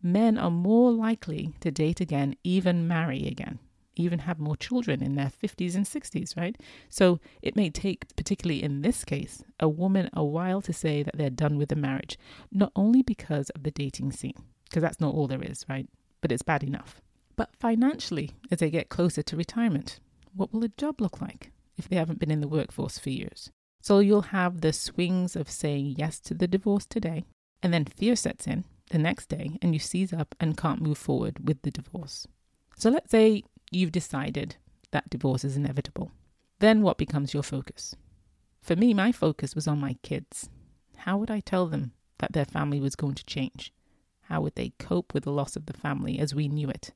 men 0.01 0.37
are 0.37 0.51
more 0.51 0.91
likely 0.91 1.53
to 1.61 1.71
date 1.71 1.99
again, 1.99 2.35
even 2.43 2.87
marry 2.87 3.27
again, 3.27 3.59
even 3.95 4.19
have 4.19 4.39
more 4.39 4.55
children 4.55 5.03
in 5.03 5.15
their 5.15 5.31
50s 5.31 5.75
and 5.75 5.85
60s, 5.85 6.37
right? 6.37 6.55
So 6.89 7.19
it 7.41 7.55
may 7.55 7.69
take, 7.69 8.15
particularly 8.15 8.63
in 8.63 8.81
this 8.81 9.03
case, 9.03 9.43
a 9.59 9.67
woman 9.67 10.09
a 10.13 10.23
while 10.23 10.61
to 10.61 10.73
say 10.73 11.03
that 11.03 11.17
they're 11.17 11.29
done 11.29 11.57
with 11.57 11.69
the 11.69 11.75
marriage, 11.75 12.17
not 12.51 12.71
only 12.75 13.01
because 13.01 13.49
of 13.51 13.63
the 13.63 13.71
dating 13.71 14.11
scene, 14.13 14.41
because 14.69 14.81
that's 14.81 14.99
not 14.99 15.13
all 15.13 15.27
there 15.27 15.43
is, 15.43 15.65
right? 15.67 15.87
But 16.21 16.31
it's 16.31 16.43
bad 16.43 16.63
enough. 16.63 17.01
But 17.35 17.55
financially, 17.59 18.31
as 18.51 18.59
they 18.59 18.69
get 18.69 18.89
closer 18.89 19.21
to 19.23 19.37
retirement, 19.37 19.99
what 20.33 20.53
will 20.53 20.63
a 20.63 20.69
job 20.69 21.01
look 21.01 21.21
like 21.21 21.51
if 21.77 21.87
they 21.87 21.95
haven't 21.95 22.19
been 22.19 22.31
in 22.31 22.41
the 22.41 22.47
workforce 22.47 22.99
for 22.99 23.09
years? 23.09 23.49
So 23.81 23.99
you'll 23.99 24.33
have 24.33 24.61
the 24.61 24.73
swings 24.73 25.35
of 25.35 25.49
saying 25.49 25.95
yes 25.97 26.19
to 26.21 26.33
the 26.33 26.47
divorce 26.47 26.85
today, 26.85 27.23
and 27.63 27.73
then 27.73 27.85
fear 27.85 28.15
sets 28.15 28.45
in 28.45 28.65
the 28.91 28.97
next 28.97 29.27
day, 29.27 29.57
and 29.61 29.73
you 29.73 29.79
seize 29.79 30.11
up 30.11 30.35
and 30.39 30.57
can't 30.57 30.81
move 30.81 30.97
forward 30.97 31.47
with 31.47 31.61
the 31.61 31.71
divorce. 31.71 32.27
So 32.77 32.89
let's 32.89 33.11
say 33.11 33.43
you've 33.71 33.91
decided 33.91 34.57
that 34.91 35.09
divorce 35.09 35.43
is 35.43 35.55
inevitable. 35.55 36.11
Then 36.59 36.81
what 36.81 36.97
becomes 36.97 37.33
your 37.33 37.43
focus? 37.43 37.95
For 38.61 38.75
me, 38.75 38.93
my 38.93 39.11
focus 39.11 39.55
was 39.55 39.67
on 39.67 39.79
my 39.79 39.95
kids. 40.03 40.49
How 40.97 41.17
would 41.17 41.31
I 41.31 41.39
tell 41.39 41.67
them 41.67 41.93
that 42.17 42.33
their 42.33 42.45
family 42.45 42.81
was 42.81 42.95
going 42.95 43.15
to 43.15 43.25
change? 43.25 43.71
How 44.29 44.41
would 44.41 44.53
they 44.53 44.73
cope 44.77 45.15
with 45.15 45.23
the 45.23 45.31
loss 45.31 45.55
of 45.55 45.65
the 45.65 45.73
family 45.73 46.19
as 46.19 46.35
we 46.35 46.47
knew 46.47 46.69
it? 46.69 46.91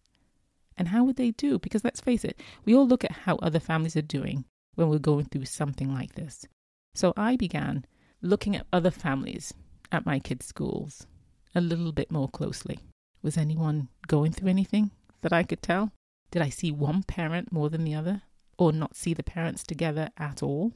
And 0.78 0.90
how 0.90 1.04
would 1.04 1.16
they 1.16 1.32
do? 1.32 1.58
Because 1.58 1.84
let's 1.84 2.00
face 2.00 2.24
it, 2.24 2.40
we 2.64 2.76
all 2.76 2.88
look 2.88 3.04
at 3.04 3.12
how 3.12 3.38
other 3.38 3.60
families 3.60 3.96
are 3.96 4.04
doing 4.04 4.46
when 4.76 4.88
we're 4.88 5.00
going 5.00 5.26
through 5.26 5.46
something 5.46 5.92
like 5.92 6.14
this. 6.14 6.46
So 6.94 7.12
I 7.18 7.36
began 7.36 7.86
looking 8.22 8.56
at 8.56 8.68
other 8.72 8.92
families 8.92 9.52
at 9.92 10.06
my 10.06 10.20
kids' 10.20 10.46
schools 10.46 11.08
a 11.56 11.62
little 11.62 11.92
bit 11.92 12.12
more 12.12 12.30
closely. 12.30 12.78
Was 13.24 13.36
anyone 13.36 13.90
going 14.08 14.32
through 14.32 14.50
anything 14.50 14.92
that 15.22 15.34
I 15.34 15.42
could 15.42 15.64
tell? 15.64 15.92
Did 16.30 16.44
I 16.44 16.50
see 16.50 16.72
one 16.72 17.02
parent 17.02 17.52
more 17.52 17.70
than 17.70 17.84
the 17.84 17.96
other? 17.96 18.22
Or 18.60 18.72
not 18.72 18.96
see 18.96 19.16
the 19.16 19.24
parents 19.24 19.64
together 19.64 20.10
at 20.18 20.44
all? 20.44 20.74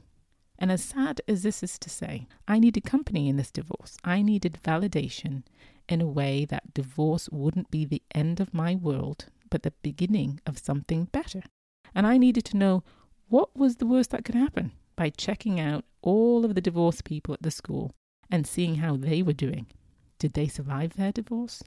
And 0.58 0.72
as 0.72 0.82
sad 0.82 1.20
as 1.28 1.44
this 1.44 1.62
is 1.62 1.78
to 1.78 1.88
say, 1.88 2.26
I 2.48 2.58
needed 2.58 2.82
company 2.82 3.28
in 3.28 3.36
this 3.36 3.52
divorce. 3.52 3.96
I 4.02 4.22
needed 4.22 4.58
validation 4.64 5.44
in 5.88 6.00
a 6.00 6.06
way 6.06 6.44
that 6.44 6.74
divorce 6.74 7.28
wouldn't 7.30 7.70
be 7.70 7.84
the 7.84 8.02
end 8.14 8.40
of 8.40 8.54
my 8.54 8.74
world, 8.74 9.26
but 9.50 9.62
the 9.62 9.72
beginning 9.82 10.40
of 10.46 10.58
something 10.58 11.04
better. 11.06 11.42
And 11.94 12.06
I 12.06 12.18
needed 12.18 12.44
to 12.46 12.56
know 12.56 12.84
what 13.28 13.56
was 13.56 13.76
the 13.76 13.86
worst 13.86 14.10
that 14.10 14.24
could 14.24 14.34
happen 14.34 14.72
by 14.96 15.10
checking 15.10 15.60
out 15.60 15.84
all 16.02 16.44
of 16.44 16.54
the 16.54 16.60
divorced 16.60 17.04
people 17.04 17.34
at 17.34 17.42
the 17.42 17.50
school 17.50 17.92
and 18.30 18.46
seeing 18.46 18.76
how 18.76 18.96
they 18.96 19.22
were 19.22 19.32
doing. 19.32 19.66
Did 20.18 20.34
they 20.34 20.48
survive 20.48 20.94
their 20.94 21.12
divorce? 21.12 21.62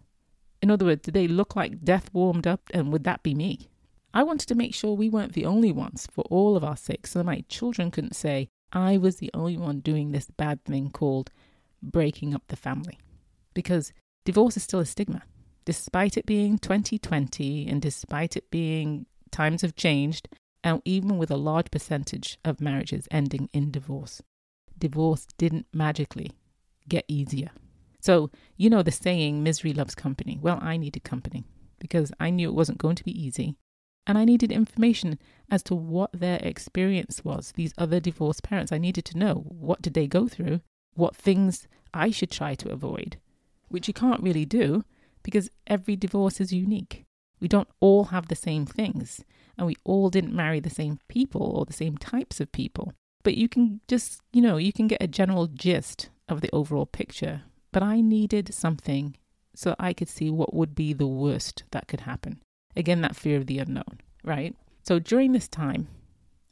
In 0.62 0.70
other 0.70 0.86
words, 0.86 1.04
did 1.04 1.14
they 1.14 1.28
look 1.28 1.56
like 1.56 1.84
death 1.84 2.10
warmed 2.14 2.46
up 2.46 2.62
and 2.74 2.92
would 2.92 3.04
that 3.06 3.24
be 3.24 3.34
me? 3.34 3.70
I 4.14 4.24
wanted 4.24 4.48
to 4.48 4.56
make 4.56 4.76
sure 4.76 4.94
we 4.94 5.10
weren't 5.10 5.34
the 5.34 5.46
only 5.46 5.72
ones 5.72 6.08
for 6.12 6.24
all 6.26 6.58
of 6.58 6.64
our 6.64 6.78
sakes 6.78 7.12
so 7.12 7.20
that 7.20 7.26
my 7.26 7.44
children 7.48 7.92
couldn't 7.92 8.16
say 8.16 8.50
I 8.74 8.98
was 8.98 9.18
the 9.18 9.32
only 9.34 9.58
one 9.58 9.80
doing 9.80 10.12
this 10.12 10.30
bad 10.30 10.64
thing 10.66 10.90
called 10.92 11.32
breaking 11.82 12.36
up 12.36 12.44
the 12.48 12.56
family. 12.56 13.00
Because 13.54 13.94
divorce 14.26 14.58
is 14.58 14.64
still 14.64 14.80
a 14.80 14.86
stigma. 14.86 15.24
Despite 15.66 16.18
it 16.18 16.26
being 16.26 16.58
2020 16.58 17.68
and 17.68 17.82
despite 17.82 18.36
it 18.36 18.50
being 18.50 19.06
times 19.32 19.62
have 19.62 19.76
changed, 19.76 20.28
and 20.64 20.82
even 20.86 21.18
with 21.18 21.32
a 21.32 21.38
large 21.38 21.72
percentage 21.72 22.38
of 22.44 22.62
marriages 22.62 23.08
ending 23.12 23.50
in 23.54 23.72
divorce, 23.72 24.22
divorce 24.78 25.28
didn't 25.38 25.68
magically 25.74 26.32
get 26.88 27.06
easier. 27.08 27.50
So, 28.00 28.32
you 28.58 28.70
know 28.70 28.82
the 28.82 28.92
saying, 28.92 29.44
misery 29.44 29.74
loves 29.74 29.96
company. 29.96 30.40
Well, 30.42 30.60
I 30.62 30.78
needed 30.78 31.04
company 31.04 31.46
because 31.80 32.12
I 32.20 32.32
knew 32.32 32.50
it 32.50 32.56
wasn't 32.56 32.80
going 32.80 32.96
to 32.96 33.04
be 33.04 33.24
easy. 33.24 33.56
And 34.08 34.18
I 34.18 34.26
needed 34.26 34.52
information 34.52 35.20
as 35.50 35.62
to 35.64 35.76
what 35.76 36.10
their 36.12 36.40
experience 36.42 37.24
was, 37.24 37.54
these 37.56 37.74
other 37.78 38.00
divorced 38.00 38.42
parents. 38.42 38.72
I 38.72 38.80
needed 38.80 39.06
to 39.06 39.18
know 39.18 39.46
what 39.48 39.82
did 39.82 39.94
they 39.94 40.08
go 40.08 40.28
through, 40.28 40.62
what 40.96 41.16
things 41.16 41.68
I 41.94 42.10
should 42.10 42.32
try 42.32 42.56
to 42.56 42.72
avoid, 42.72 43.18
which 43.72 43.88
you 43.88 43.94
can't 43.94 44.22
really 44.22 44.46
do 44.46 44.84
because 45.24 45.50
every 45.68 45.96
divorce 45.96 46.40
is 46.40 46.54
unique. 46.54 47.06
We 47.40 47.48
don't 47.48 47.68
all 47.80 48.06
have 48.06 48.28
the 48.28 48.36
same 48.36 48.66
things, 48.66 49.24
and 49.58 49.66
we 49.66 49.76
all 49.84 50.10
didn't 50.10 50.36
marry 50.36 50.60
the 50.60 50.70
same 50.70 51.00
people 51.08 51.42
or 51.42 51.66
the 51.66 51.74
same 51.74 51.98
types 51.98 52.40
of 52.40 52.52
people. 52.52 52.94
But 53.24 53.36
you 53.36 53.50
can 53.50 53.82
just, 53.88 54.22
you 54.32 54.42
know, 54.42 54.58
you 54.58 54.72
can 54.72 54.88
get 54.88 55.02
a 55.02 55.08
general 55.08 55.48
gist 55.48 56.10
of 56.30 56.42
the 56.42 56.50
overall 56.54 56.86
picture. 56.86 57.44
But 57.72 57.84
I 57.84 58.02
needed 58.02 58.54
something 58.54 59.16
so 59.56 59.76
I 59.80 59.94
could 59.94 60.10
see 60.10 60.30
what 60.30 60.54
would 60.54 60.76
be 60.76 60.94
the 60.94 61.08
worst 61.08 61.64
that 61.72 61.88
could 61.88 62.02
happen. 62.02 62.42
Again, 62.76 63.02
that 63.02 63.16
fear 63.16 63.38
of 63.38 63.48
the 63.48 63.60
unknown, 63.60 64.00
right? 64.24 64.56
So 64.84 65.00
during 65.00 65.32
this 65.32 65.48
time, 65.48 65.88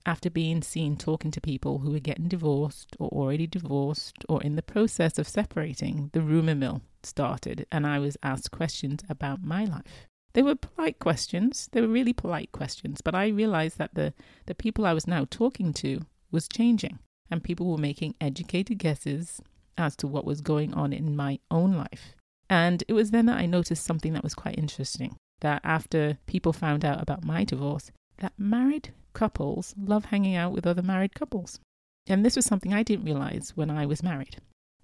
after 0.05 0.29
being 0.29 0.61
seen 0.61 0.95
talking 0.97 1.31
to 1.31 1.41
people 1.41 1.79
who 1.79 1.91
were 1.91 1.99
getting 1.99 2.27
divorced 2.27 2.95
or 2.99 3.09
already 3.09 3.47
divorced 3.47 4.25
or 4.27 4.41
in 4.41 4.55
the 4.55 4.61
process 4.61 5.19
of 5.19 5.27
separating, 5.27 6.09
the 6.13 6.21
rumor 6.21 6.55
mill 6.55 6.81
started, 7.03 7.65
and 7.71 7.85
I 7.85 7.99
was 7.99 8.17
asked 8.23 8.51
questions 8.51 9.01
about 9.09 9.43
my 9.43 9.65
life. 9.65 10.07
They 10.33 10.43
were 10.43 10.55
polite 10.55 10.99
questions. 10.99 11.69
They 11.71 11.81
were 11.81 11.87
really 11.87 12.13
polite 12.13 12.51
questions, 12.51 13.01
but 13.01 13.15
I 13.15 13.27
realized 13.27 13.77
that 13.77 13.95
the, 13.95 14.13
the 14.45 14.55
people 14.55 14.85
I 14.85 14.93
was 14.93 15.07
now 15.07 15.25
talking 15.29 15.73
to 15.73 16.01
was 16.31 16.47
changing, 16.47 16.99
and 17.31 17.43
people 17.43 17.69
were 17.69 17.77
making 17.77 18.15
educated 18.21 18.77
guesses 18.77 19.41
as 19.77 19.95
to 19.97 20.07
what 20.07 20.25
was 20.25 20.41
going 20.41 20.73
on 20.73 20.93
in 20.93 21.15
my 21.15 21.39
own 21.49 21.73
life. 21.73 22.15
And 22.49 22.83
it 22.87 22.93
was 22.93 23.11
then 23.11 23.27
that 23.27 23.39
I 23.39 23.45
noticed 23.45 23.85
something 23.85 24.13
that 24.13 24.23
was 24.23 24.35
quite 24.35 24.57
interesting 24.57 25.15
that 25.41 25.61
after 25.63 26.17
people 26.25 26.51
found 26.51 26.83
out 26.83 27.01
about 27.01 27.23
my 27.23 27.43
divorce, 27.43 27.91
that 28.19 28.33
married 28.37 28.93
couples 29.13 29.73
love 29.77 30.05
hanging 30.05 30.35
out 30.35 30.51
with 30.51 30.67
other 30.67 30.81
married 30.81 31.13
couples. 31.13 31.59
And 32.07 32.25
this 32.25 32.35
was 32.35 32.45
something 32.45 32.73
I 32.73 32.83
didn't 32.83 33.05
realize 33.05 33.51
when 33.55 33.69
I 33.69 33.85
was 33.85 34.03
married. 34.03 34.37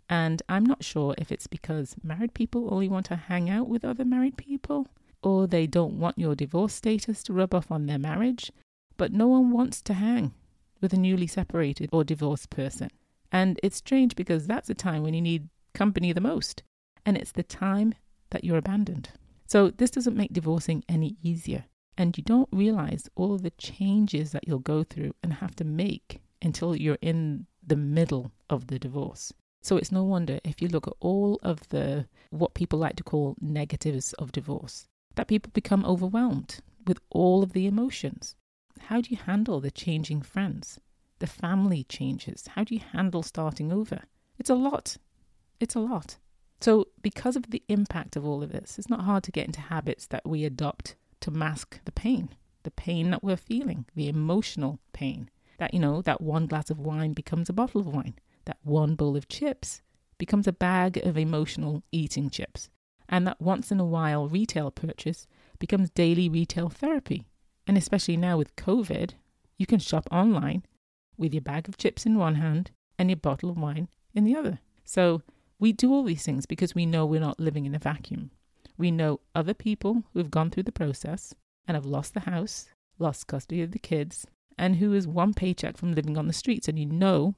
And 0.10 0.42
I'm 0.48 0.66
not 0.66 0.84
sure 0.84 1.16
if 1.18 1.32
it's 1.32 1.48
because 1.48 1.96
married 2.04 2.34
people 2.34 2.74
only 2.74 2.88
want 2.88 3.08
to 3.08 3.16
hang 3.16 3.50
out 3.50 3.68
with 3.68 3.84
other 3.84 4.06
married 4.06 4.38
people, 4.38 4.88
or 5.24 5.48
they 5.48 5.66
don't 5.66 6.00
want 6.00 6.20
your 6.20 6.36
divorce 6.36 6.74
status 6.74 7.24
to 7.24 7.34
rub 7.34 7.56
off 7.56 7.72
on 7.72 7.86
their 7.86 7.98
marriage, 7.98 8.52
but 8.98 9.12
no 9.12 9.28
one 9.28 9.52
wants 9.52 9.82
to 9.82 9.94
hang 9.94 10.34
with 10.82 10.94
a 10.94 10.98
newly 10.98 11.28
separated 11.28 11.90
or 11.92 12.04
divorced 12.04 12.50
person. 12.50 12.90
And 13.32 13.60
it's 13.64 13.78
strange 13.78 14.16
because 14.16 14.46
that's 14.46 14.68
the 14.68 14.76
time 14.76 15.02
when 15.02 15.16
you 15.16 15.22
need 15.22 15.50
company 15.74 16.14
the 16.14 16.22
most, 16.22 16.62
and 17.06 17.18
it's 17.18 17.32
the 17.32 17.44
time 17.44 17.96
that 18.30 18.44
you're 18.44 18.58
abandoned. 18.58 19.10
So, 19.48 19.70
this 19.70 19.92
doesn't 19.92 20.16
make 20.16 20.34
divorcing 20.34 20.84
any 20.88 21.18
easier. 21.22 21.66
And 21.98 22.18
you 22.18 22.24
don't 22.24 22.50
realize 22.52 23.10
all 23.16 23.38
the 23.38 23.52
changes 23.52 24.32
that 24.32 24.48
you'll 24.48 24.60
go 24.60 24.84
through 24.84 25.14
and 25.24 25.34
have 25.34 25.56
to 25.58 25.64
make 25.64 26.22
until 26.42 26.76
you're 26.76 26.98
in 27.02 27.48
the 27.66 27.76
middle 27.76 28.32
of 28.50 28.68
the 28.68 28.78
divorce. 28.78 29.34
So 29.62 29.78
it's 29.78 29.92
no 29.92 30.04
wonder 30.04 30.40
if 30.44 30.62
you 30.62 30.68
look 30.68 30.88
at 30.88 30.94
all 31.00 31.40
of 31.42 31.68
the 31.70 32.08
what 32.30 32.54
people 32.54 32.78
like 32.78 32.96
to 32.98 33.04
call 33.04 33.36
negatives 33.42 34.14
of 34.14 34.32
divorce, 34.32 34.88
that 35.16 35.28
people 35.28 35.50
become 35.54 35.84
overwhelmed 35.86 36.60
with 36.86 37.00
all 37.10 37.42
of 37.42 37.54
the 37.54 37.66
emotions. 37.66 38.36
How 38.80 39.02
do 39.02 39.10
you 39.10 39.18
handle 39.18 39.60
the 39.60 39.72
changing 39.72 40.22
friends? 40.22 40.80
The 41.20 41.28
family 41.28 41.84
changes. 41.86 42.48
How 42.48 42.64
do 42.64 42.76
you 42.76 42.82
handle 42.82 43.24
starting 43.24 43.72
over? 43.72 44.04
It's 44.38 44.50
a 44.50 44.56
lot. 44.56 44.98
It's 45.60 45.76
a 45.76 45.80
lot. 45.80 46.18
So, 46.62 46.88
because 47.02 47.36
of 47.36 47.50
the 47.50 47.64
impact 47.68 48.16
of 48.16 48.26
all 48.26 48.44
of 48.44 48.52
this, 48.52 48.78
it's 48.78 48.90
not 48.90 49.02
hard 49.02 49.24
to 49.24 49.32
get 49.32 49.46
into 49.46 49.62
habits 49.62 50.08
that 50.08 50.28
we 50.28 50.44
adopt 50.44 50.96
to 51.22 51.32
mask 51.32 51.80
the 51.86 51.92
pain, 51.92 52.30
the 52.64 52.72
pain 52.72 53.12
that 53.12 53.24
we're 53.24 53.38
feeling, 53.38 53.86
the 53.96 54.08
emotional 54.08 54.80
pain. 54.94 55.30
That, 55.58 55.74
you 55.74 55.80
know, 55.80 56.02
that 56.02 56.22
one 56.22 56.48
glass 56.48 56.70
of 56.70 56.80
wine 56.80 57.14
becomes 57.14 57.50
a 57.50 57.54
bottle 57.54 57.82
of 57.82 57.88
wine, 57.88 58.16
that 58.46 58.58
one 58.64 58.96
bowl 58.96 59.16
of 59.16 59.28
chips 59.28 59.82
becomes 60.18 60.48
a 60.48 60.54
bag 60.54 60.98
of 60.98 61.18
emotional 61.18 61.84
eating 61.92 62.30
chips, 62.30 62.70
and 63.08 63.26
that 63.28 63.42
once 63.42 63.72
in 63.72 63.80
a 63.80 63.86
while 63.86 64.28
retail 64.28 64.72
purchase 64.72 65.28
becomes 65.60 65.90
daily 65.90 66.28
retail 66.28 66.70
therapy. 66.70 67.26
And 67.68 67.78
especially 67.78 68.18
now 68.18 68.38
with 68.38 68.56
COVID, 68.56 69.12
you 69.58 69.66
can 69.66 69.80
shop 69.80 70.08
online 70.12 70.66
with 71.18 71.34
your 71.34 71.42
bag 71.42 71.68
of 71.70 71.78
chips 71.78 72.06
in 72.06 72.18
one 72.18 72.36
hand 72.36 72.72
and 73.00 73.10
your 73.10 73.18
bottle 73.18 73.50
of 73.50 73.58
wine 73.58 73.88
in 74.14 74.24
the 74.26 74.36
other. 74.36 74.60
So, 74.84 75.22
We 75.58 75.72
do 75.72 75.94
all 75.94 76.04
these 76.04 76.24
things 76.24 76.46
because 76.46 76.76
we 76.76 76.86
know 76.86 77.06
we're 77.06 77.20
not 77.20 77.40
living 77.40 77.66
in 77.66 77.76
a 77.76 77.80
vacuum. 77.80 78.32
We 78.78 78.92
know 78.92 79.22
other 79.34 79.54
people 79.54 80.04
who've 80.14 80.32
gone 80.32 80.50
through 80.50 80.64
the 80.64 80.72
process 80.72 81.34
and 81.68 81.76
have 81.76 81.86
lost 81.86 82.14
the 82.14 82.22
house, 82.22 82.68
lost 83.00 83.28
custody 83.28 83.62
of 83.62 83.72
the 83.72 83.80
kids, 83.80 84.28
and 84.58 84.78
who 84.78 84.94
is 84.94 85.08
one 85.08 85.34
paycheck 85.34 85.78
from 85.78 85.94
living 85.94 86.18
on 86.18 86.28
the 86.28 86.34
streets, 86.34 86.68
and 86.68 86.78
you 86.78 86.86
know 86.86 87.36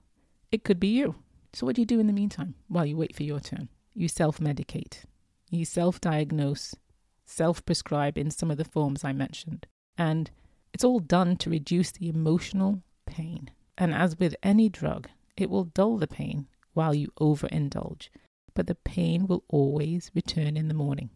it 0.51 0.63
could 0.63 0.79
be 0.79 0.89
you. 0.89 1.15
So, 1.53 1.65
what 1.65 1.75
do 1.75 1.82
you 1.82 1.86
do 1.86 2.00
in 2.00 2.08
the 2.08 2.13
meantime 2.13 2.56
while 2.67 2.86
you 2.86 2.98
wait 2.98 3.15
for 3.15 3.24
your 3.24 3.39
turn? 3.39 3.70
You 3.94 4.08
self 4.08 4.39
medicate, 4.39 5.03
you 5.50 5.65
self 5.65 6.00
diagnose, 6.01 6.75
self 7.25 7.65
prescribe 7.65 8.17
in 8.17 8.32
some 8.32 8.51
of 8.51 8.58
the 8.58 8.65
forms 8.65 9.03
I 9.03 9.13
mentioned. 9.13 9.67
And 9.98 10.29
it's 10.74 10.84
all 10.84 11.00
done 11.00 11.38
to 11.38 11.50
reduce 11.50 11.91
the 11.91 12.10
emotional 12.10 12.82
pain. 13.06 13.50
And 13.77 13.94
as 13.94 14.20
with 14.20 14.36
any 14.44 14.70
drug, 14.70 15.10
it 15.36 15.50
will 15.50 15.65
dull 15.65 15.98
the 15.98 16.08
pain 16.08 16.48
while 16.74 16.94
you 16.94 17.12
overindulge, 17.20 18.10
but 18.53 18.67
the 18.67 18.75
pain 18.75 19.27
will 19.27 19.44
always 19.48 20.12
return 20.13 20.58
in 20.58 20.67
the 20.67 20.74
morning. 20.74 21.10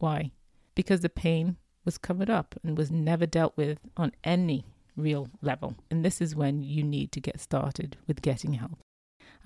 Why? 0.00 0.32
Because 0.74 1.00
the 1.00 1.08
pain 1.08 1.56
was 1.84 1.98
covered 1.98 2.30
up 2.30 2.54
and 2.64 2.76
was 2.76 2.90
never 2.90 3.26
dealt 3.26 3.56
with 3.56 3.78
on 3.96 4.12
any 4.24 4.64
real 4.96 5.28
level. 5.42 5.76
And 5.90 6.04
this 6.04 6.20
is 6.20 6.34
when 6.34 6.62
you 6.62 6.82
need 6.82 7.12
to 7.12 7.20
get 7.20 7.38
started 7.38 7.96
with 8.06 8.22
getting 8.22 8.54
help. 8.54 8.78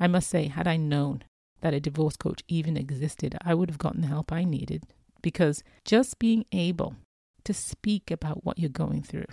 I 0.00 0.06
must 0.06 0.30
say, 0.30 0.46
had 0.46 0.66
I 0.66 0.76
known 0.76 1.24
that 1.60 1.74
a 1.74 1.80
divorce 1.80 2.16
coach 2.16 2.42
even 2.48 2.76
existed, 2.76 3.36
I 3.42 3.54
would 3.54 3.68
have 3.68 3.78
gotten 3.78 4.00
the 4.00 4.06
help 4.06 4.32
I 4.32 4.44
needed 4.44 4.84
because 5.22 5.62
just 5.84 6.18
being 6.18 6.44
able 6.52 6.96
to 7.44 7.52
speak 7.52 8.10
about 8.10 8.44
what 8.44 8.58
you're 8.58 8.68
going 8.68 9.02
through 9.02 9.26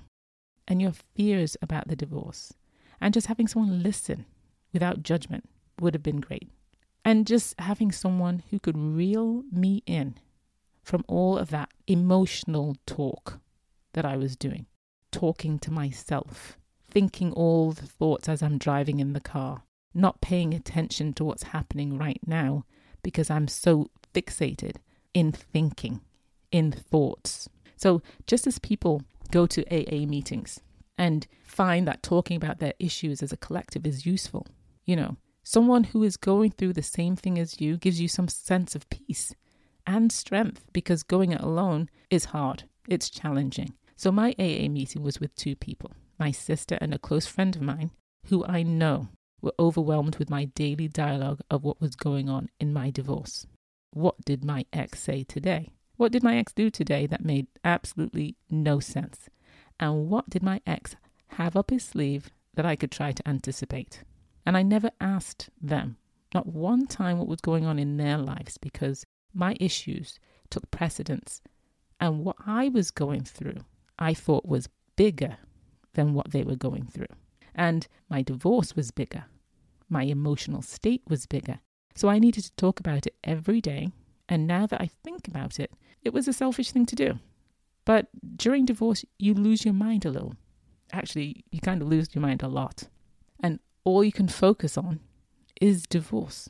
and 0.68 0.82
your 0.82 0.94
fears 1.16 1.56
about 1.62 1.88
the 1.88 1.96
divorce 1.96 2.54
and 3.00 3.14
just 3.14 3.28
having 3.28 3.48
someone 3.48 3.84
listen 3.84 4.26
without 4.74 5.04
judgment 5.04 5.48
would 5.80 5.94
have 5.94 6.04
been 6.04 6.20
great. 6.20 6.50
And 7.06 7.28
just 7.28 7.60
having 7.60 7.92
someone 7.92 8.44
who 8.50 8.60
could 8.60 8.78
reel 8.78 9.44
me 9.52 9.84
in 9.86 10.16
from 10.84 11.04
all 11.08 11.38
of 11.38 11.50
that 11.50 11.70
emotional 11.88 12.76
talk 12.86 13.40
that 13.94 14.06
I 14.06 14.18
was 14.18 14.36
doing, 14.36 14.66
talking 15.12 15.60
to 15.60 15.72
myself, 15.72 16.58
thinking 16.90 17.32
all 17.34 17.72
the 17.72 17.86
thoughts 17.86 18.28
as 18.28 18.42
I'm 18.42 18.58
driving 18.58 19.00
in 19.00 19.14
the 19.14 19.20
car, 19.20 19.64
not 19.94 20.22
paying 20.22 20.54
attention 20.54 21.14
to 21.14 21.24
what's 21.24 21.44
happening 21.44 21.98
right 21.98 22.22
now 22.26 22.66
because 23.04 23.30
I'm 23.30 23.48
so 23.48 23.90
fixated 24.14 24.78
in 25.14 25.32
thinking, 25.32 26.02
in 26.52 26.72
thoughts. 26.72 27.50
So, 27.76 28.02
just 28.28 28.48
as 28.48 28.60
people 28.60 29.02
go 29.32 29.46
to 29.48 29.66
AA 29.72 30.06
meetings 30.06 30.60
and 30.98 31.28
find 31.44 31.88
that 31.88 32.04
talking 32.04 32.38
about 32.38 32.60
their 32.60 32.74
issues 32.80 33.24
as 33.24 33.32
a 33.32 33.38
collective 33.38 33.88
is 33.88 34.06
useful, 34.06 34.46
you 34.86 34.96
know, 34.96 35.18
someone 35.44 35.86
who 35.86 36.04
is 36.04 36.18
going 36.18 36.52
through 36.52 36.74
the 36.74 36.84
same 36.84 37.16
thing 37.16 37.40
as 37.40 37.60
you 37.60 37.78
gives 37.78 38.00
you 38.00 38.08
some 38.08 38.28
sense 38.28 38.76
of 38.76 38.90
peace 38.90 39.34
and 39.92 40.10
strength 40.10 40.66
because 40.72 41.04
going 41.04 41.34
it 41.34 41.42
alone 41.42 41.90
is 42.10 42.26
hard, 42.26 42.64
it's 42.88 43.10
challenging. 43.10 43.74
So, 43.98 44.10
my 44.10 44.34
AA 44.40 44.70
meeting 44.70 45.04
was 45.04 45.20
with 45.20 45.36
two 45.36 45.56
people 45.56 45.92
my 46.18 46.32
sister 46.32 46.78
and 46.80 46.94
a 46.94 47.00
close 47.00 47.26
friend 47.26 47.56
of 47.56 47.62
mine 47.62 47.92
who 48.28 48.46
I 48.46 48.64
know 48.64 49.10
were 49.42 49.54
overwhelmed 49.60 50.18
with 50.18 50.30
my 50.30 50.46
daily 50.46 50.88
dialogue 50.88 51.42
of 51.50 51.64
what 51.64 51.82
was 51.82 51.96
going 51.96 52.30
on 52.30 52.50
in 52.60 52.72
my 52.72 52.90
divorce. 52.92 53.48
What 53.92 54.24
did 54.24 54.46
my 54.46 54.66
ex 54.72 55.02
say 55.02 55.24
today? 55.24 55.74
What 55.98 56.12
did 56.12 56.24
my 56.24 56.38
ex 56.38 56.54
do 56.54 56.70
today 56.70 57.06
that 57.08 57.26
made 57.26 57.48
absolutely 57.66 58.38
no 58.50 58.80
sense? 58.80 59.30
And 59.80 60.10
what 60.10 60.30
did 60.30 60.44
my 60.44 60.62
ex 60.66 60.96
have 61.40 61.58
up 61.58 61.72
his 61.72 61.84
sleeve 61.84 62.30
that 62.54 62.66
I 62.66 62.76
could 62.76 62.92
try 62.92 63.12
to 63.12 63.28
anticipate? 63.28 64.04
And 64.46 64.56
I 64.56 64.62
never 64.62 64.92
asked 65.02 65.50
them, 65.60 65.98
not 66.34 66.48
one 66.48 66.88
time, 66.88 67.18
what 67.18 67.28
was 67.28 67.42
going 67.42 67.66
on 67.66 67.78
in 67.78 67.98
their 67.98 68.18
lives 68.18 68.58
because 68.58 69.04
my 69.34 69.56
issues 69.60 70.20
took 70.50 70.70
precedence. 70.72 71.42
And 72.00 72.26
what 72.26 72.38
I 72.46 72.70
was 72.70 72.92
going 72.92 73.24
through, 73.24 73.58
I 74.00 74.14
thought 74.14 74.46
was 74.46 74.70
bigger 74.96 75.38
than 75.94 76.14
what 76.14 76.32
they 76.32 76.44
were 76.44 76.56
going 76.56 76.88
through. 76.88 77.14
And 77.54 77.88
my 78.10 78.22
divorce 78.22 78.76
was 78.76 78.92
bigger. 78.92 79.26
My 79.90 80.04
emotional 80.04 80.62
state 80.62 81.04
was 81.08 81.26
bigger. 81.26 81.60
So 81.96 82.10
I 82.10 82.20
needed 82.20 82.44
to 82.46 82.56
talk 82.56 82.80
about 82.80 83.06
it 83.06 83.16
every 83.24 83.62
day. 83.62 83.90
And 84.30 84.48
now 84.48 84.66
that 84.66 84.82
I 84.82 84.90
think 85.04 85.28
about 85.28 85.60
it, 85.60 85.74
it 86.02 86.14
was 86.14 86.28
a 86.28 86.34
selfish 86.34 86.72
thing 86.72 86.86
to 86.88 86.96
do. 86.96 87.20
But 87.86 88.08
during 88.38 88.66
divorce, 88.66 89.04
you 89.20 89.34
lose 89.34 89.66
your 89.66 89.74
mind 89.74 90.06
a 90.06 90.10
little. 90.10 90.36
Actually, 90.94 91.44
you 91.52 91.60
kind 91.60 91.82
of 91.82 91.88
lose 91.88 92.14
your 92.14 92.22
mind 92.22 92.42
a 92.44 92.48
lot. 92.48 92.84
And 93.42 93.60
all 93.84 94.04
you 94.04 94.12
can 94.12 94.28
focus 94.28 94.78
on 94.78 95.00
is 95.60 95.84
divorce. 95.84 96.50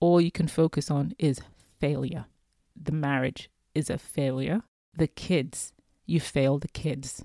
All 0.00 0.20
you 0.20 0.32
can 0.32 0.48
focus 0.48 0.90
on 0.90 1.14
is 1.18 1.40
failure. 1.82 2.26
The 2.80 2.92
marriage 2.92 3.50
is 3.74 3.90
a 3.90 3.98
failure. 3.98 4.62
The 4.96 5.08
kids, 5.08 5.72
you 6.06 6.20
fail 6.20 6.60
the 6.60 6.68
kids. 6.68 7.24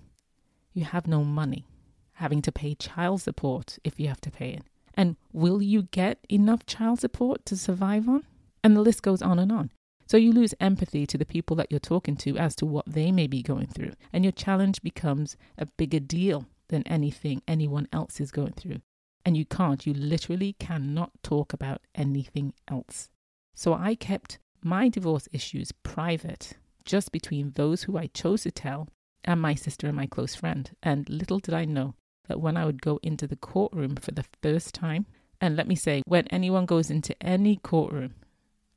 You 0.74 0.86
have 0.86 1.06
no 1.06 1.24
money, 1.24 1.67
having 2.13 2.41
to 2.41 2.52
pay 2.52 2.74
child 2.74 3.22
support 3.22 3.78
if 3.84 4.00
you 4.00 4.08
have 4.08 4.22
to 4.22 4.32
pay 4.32 4.50
it. 4.54 4.63
And 4.96 5.15
will 5.32 5.62
you 5.62 5.84
get 5.84 6.26
enough 6.28 6.65
child 6.65 7.02
support 7.02 7.46
to 7.46 7.56
survive 7.56 8.10
on? 8.10 8.24
And 8.63 8.76
the 8.76 8.82
list 8.82 9.04
goes 9.04 9.22
on 9.22 9.38
and 9.38 9.52
on. 9.52 9.70
So 10.08 10.17
you 10.17 10.32
lose 10.32 10.56
empathy 10.60 11.06
to 11.06 11.20
the 11.20 11.32
people 11.36 11.56
that 11.58 11.70
you're 11.70 11.80
talking 11.80 12.15
to 12.17 12.36
as 12.38 12.56
to 12.56 12.65
what 12.65 12.86
they 12.88 13.12
may 13.12 13.28
be 13.28 13.43
going 13.43 13.67
through. 13.67 13.93
And 14.12 14.26
your 14.26 14.32
challenge 14.32 14.82
becomes 14.82 15.38
a 15.60 15.67
bigger 15.67 16.00
deal 16.00 16.48
than 16.70 16.82
anything 16.88 17.43
anyone 17.48 17.88
else 17.93 18.20
is 18.20 18.32
going 18.32 18.54
through. 18.54 18.82
And 19.24 19.38
you 19.38 19.46
can't, 19.46 19.86
you 19.86 19.93
literally 19.93 20.54
cannot 20.54 21.12
talk 21.22 21.54
about 21.54 21.82
anything 21.93 22.54
else. 22.67 23.10
So 23.54 23.74
I 23.74 23.93
kept 23.93 24.39
my 24.63 24.89
divorce 24.89 25.28
issues 25.32 25.72
private, 25.84 26.54
just 26.86 27.12
between 27.12 27.52
those 27.52 27.84
who 27.84 27.98
I 27.98 28.08
chose 28.08 28.43
to 28.43 28.52
tell 28.52 28.89
and 29.24 29.41
my 29.41 29.56
sister 29.56 29.88
and 29.88 29.96
my 29.96 30.08
close 30.08 30.36
friend. 30.36 30.70
And 30.82 31.08
little 31.10 31.39
did 31.39 31.54
I 31.54 31.65
know 31.65 31.96
that 32.28 32.39
when 32.39 32.58
I 32.58 32.65
would 32.65 32.82
go 32.82 33.00
into 33.04 33.28
the 33.28 33.36
courtroom 33.36 33.96
for 33.96 34.12
the 34.12 34.26
first 34.41 34.74
time, 34.74 35.06
and 35.39 35.56
let 35.56 35.67
me 35.67 35.76
say, 35.76 36.02
when 36.06 36.28
anyone 36.28 36.65
goes 36.65 36.89
into 36.89 37.15
any 37.22 37.58
courtroom 37.58 38.15